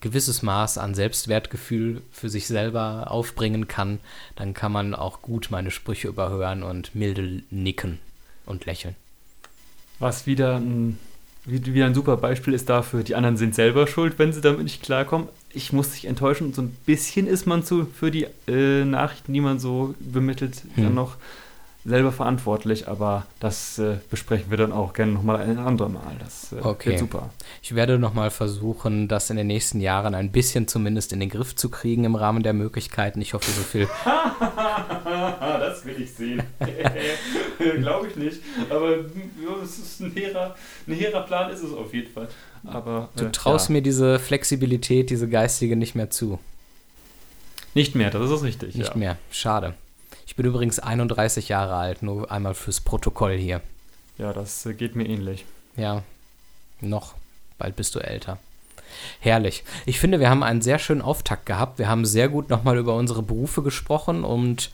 gewisses 0.00 0.42
Maß 0.42 0.78
an 0.78 0.94
Selbstwertgefühl 0.94 2.02
für 2.12 2.28
sich 2.28 2.46
selber 2.46 3.10
aufbringen 3.10 3.68
kann, 3.68 3.98
dann 4.34 4.54
kann 4.54 4.72
man 4.72 4.94
auch 4.94 5.22
gut 5.22 5.48
meine 5.50 5.70
Sprüche 5.70 6.08
überhören 6.08 6.62
und 6.62 6.94
milde 6.94 7.42
nicken 7.50 7.98
und 8.44 8.66
lächeln. 8.66 8.94
Was 9.98 10.26
wieder 10.26 10.56
ein 10.56 10.98
wieder 11.46 11.86
ein 11.86 11.94
super 11.94 12.16
Beispiel 12.16 12.54
ist 12.54 12.68
dafür, 12.68 13.04
die 13.04 13.14
anderen 13.14 13.36
sind 13.36 13.54
selber 13.54 13.86
schuld, 13.86 14.18
wenn 14.18 14.32
sie 14.32 14.40
damit 14.40 14.64
nicht 14.64 14.82
klarkommen. 14.82 15.28
Ich 15.50 15.72
muss 15.72 15.92
dich 15.92 16.06
enttäuschen, 16.06 16.52
so 16.52 16.62
ein 16.62 16.76
bisschen 16.86 17.28
ist 17.28 17.46
man 17.46 17.62
zu, 17.62 17.86
für 17.86 18.10
die 18.10 18.26
äh, 18.48 18.84
Nachrichten, 18.84 19.32
die 19.32 19.40
man 19.40 19.60
so 19.60 19.94
bemittelt, 20.00 20.62
hm. 20.74 20.84
dann 20.84 20.94
noch 20.94 21.16
selber 21.86 22.10
verantwortlich, 22.10 22.88
aber 22.88 23.26
das 23.38 23.78
äh, 23.78 23.98
besprechen 24.10 24.50
wir 24.50 24.58
dann 24.58 24.72
auch 24.72 24.92
gerne 24.92 25.12
nochmal 25.12 25.36
ein 25.36 25.58
anderes 25.58 25.92
Mal. 25.92 26.16
Das 26.18 26.52
äh, 26.52 26.56
okay. 26.60 26.90
wird 26.90 26.98
super. 26.98 27.30
Ich 27.62 27.74
werde 27.74 27.98
nochmal 27.98 28.30
versuchen, 28.30 29.08
das 29.08 29.30
in 29.30 29.36
den 29.36 29.46
nächsten 29.46 29.80
Jahren 29.80 30.14
ein 30.14 30.32
bisschen 30.32 30.66
zumindest 30.66 31.12
in 31.12 31.20
den 31.20 31.28
Griff 31.28 31.54
zu 31.54 31.70
kriegen 31.70 32.04
im 32.04 32.16
Rahmen 32.16 32.42
der 32.42 32.52
Möglichkeiten. 32.52 33.20
Ich 33.20 33.34
hoffe, 33.34 33.50
so 33.50 33.62
viel. 33.62 33.88
das 35.04 35.84
will 35.84 36.02
ich 36.02 36.12
sehen. 36.12 36.42
Glaube 37.78 38.08
ich 38.08 38.16
nicht. 38.16 38.40
Aber 38.68 38.96
es 39.62 39.78
ist 39.78 40.00
ein 40.00 40.12
hehrer, 40.12 40.56
ein 40.88 40.94
hehrer 40.94 41.22
Plan, 41.22 41.50
ist 41.50 41.62
es 41.62 41.72
auf 41.72 41.94
jeden 41.94 42.12
Fall. 42.12 42.28
Aber, 42.64 43.10
du 43.16 43.26
äh, 43.26 43.30
traust 43.30 43.68
ja. 43.68 43.74
mir 43.74 43.82
diese 43.82 44.18
Flexibilität, 44.18 45.10
diese 45.10 45.28
geistige 45.28 45.76
nicht 45.76 45.94
mehr 45.94 46.10
zu. 46.10 46.40
Nicht 47.74 47.94
mehr, 47.94 48.10
das 48.10 48.30
ist 48.30 48.42
richtig. 48.42 48.74
Nicht 48.74 48.90
ja. 48.90 48.96
mehr. 48.96 49.18
Schade. 49.30 49.74
Ich 50.26 50.36
bin 50.36 50.44
übrigens 50.44 50.78
31 50.78 51.48
Jahre 51.48 51.74
alt, 51.74 52.02
nur 52.02 52.30
einmal 52.30 52.54
fürs 52.54 52.80
Protokoll 52.80 53.36
hier. 53.36 53.60
Ja, 54.18 54.32
das 54.32 54.66
äh, 54.66 54.74
geht 54.74 54.96
mir 54.96 55.06
ähnlich. 55.06 55.44
Ja, 55.76 56.02
noch. 56.80 57.14
Bald 57.58 57.76
bist 57.76 57.94
du 57.94 58.00
älter. 58.00 58.38
Herrlich. 59.20 59.64
Ich 59.86 59.98
finde, 59.98 60.20
wir 60.20 60.30
haben 60.30 60.42
einen 60.42 60.62
sehr 60.62 60.78
schönen 60.78 61.02
Auftakt 61.02 61.46
gehabt. 61.46 61.78
Wir 61.78 61.88
haben 61.88 62.04
sehr 62.04 62.28
gut 62.28 62.50
nochmal 62.50 62.76
über 62.76 62.94
unsere 62.94 63.22
Berufe 63.22 63.62
gesprochen 63.62 64.24
und 64.24 64.70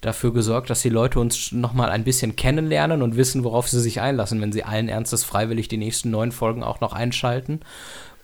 dafür 0.00 0.32
gesorgt, 0.32 0.70
dass 0.70 0.82
die 0.82 0.88
Leute 0.88 1.20
uns 1.20 1.52
nochmal 1.52 1.90
ein 1.90 2.04
bisschen 2.04 2.36
kennenlernen 2.36 3.02
und 3.02 3.16
wissen, 3.16 3.44
worauf 3.44 3.68
sie 3.68 3.80
sich 3.80 4.00
einlassen, 4.00 4.40
wenn 4.40 4.52
sie 4.52 4.64
allen 4.64 4.88
Ernstes 4.88 5.24
freiwillig 5.24 5.68
die 5.68 5.78
nächsten 5.78 6.10
neun 6.10 6.32
Folgen 6.32 6.62
auch 6.62 6.80
noch 6.80 6.92
einschalten. 6.92 7.60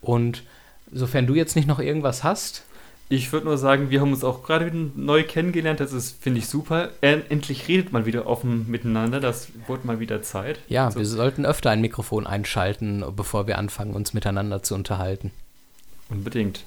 Und 0.01 0.43
sofern 0.93 1.27
du 1.27 1.35
jetzt 1.35 1.57
nicht 1.57 1.69
noch 1.69 1.79
irgendwas 1.79 2.25
hast, 2.25 2.65
ich 3.13 3.31
würde 3.31 3.47
nur 3.47 3.59
sagen, 3.59 3.91
wir 3.91 4.01
haben 4.01 4.13
uns 4.13 4.25
auch 4.25 4.43
gerade 4.43 4.65
wieder 4.65 4.91
neu 4.97 5.23
kennengelernt. 5.23 5.81
Das 5.81 5.93
ist, 5.93 6.23
finde 6.23 6.39
ich, 6.39 6.47
super. 6.47 6.89
Endlich 7.03 7.69
redet 7.69 7.93
man 7.93 8.07
wieder 8.07 8.27
offen 8.27 8.71
miteinander. 8.71 9.21
Das 9.21 9.49
wurde 9.67 9.87
mal 9.87 10.01
wieder 10.01 10.23
Zeit. 10.23 10.61
Ja, 10.69 10.91
so. 10.91 10.99
wir 10.99 11.05
sollten 11.05 11.45
öfter 11.45 11.71
ein 11.71 11.83
Mikrofon 11.83 12.27
einschalten, 12.27 13.05
bevor 13.15 13.47
wir 13.47 13.59
anfangen, 13.59 13.93
uns 13.93 14.15
miteinander 14.15 14.63
zu 14.63 14.75
unterhalten. 14.75 15.31
Unbedingt. 16.09 16.65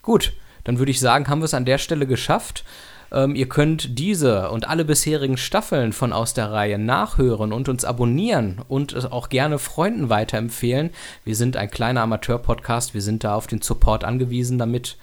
Gut, 0.00 0.32
dann 0.64 0.78
würde 0.78 0.90
ich 0.90 0.98
sagen, 0.98 1.28
haben 1.28 1.40
wir 1.40 1.44
es 1.44 1.52
an 1.52 1.66
der 1.66 1.76
Stelle 1.76 2.06
geschafft. 2.06 2.64
Ähm, 3.12 3.34
ihr 3.34 3.50
könnt 3.50 3.98
diese 3.98 4.48
und 4.50 4.66
alle 4.66 4.86
bisherigen 4.86 5.36
Staffeln 5.36 5.92
von 5.92 6.14
aus 6.14 6.32
der 6.32 6.50
Reihe 6.50 6.78
nachhören 6.78 7.52
und 7.52 7.68
uns 7.68 7.84
abonnieren 7.84 8.62
und 8.66 9.12
auch 9.12 9.28
gerne 9.28 9.58
Freunden 9.58 10.08
weiterempfehlen. 10.08 10.88
Wir 11.24 11.36
sind 11.36 11.58
ein 11.58 11.70
kleiner 11.70 12.00
Amateur-Podcast. 12.00 12.94
Wir 12.94 13.02
sind 13.02 13.24
da 13.24 13.34
auf 13.34 13.46
den 13.46 13.60
Support 13.60 14.04
angewiesen, 14.04 14.58
damit 14.58 14.96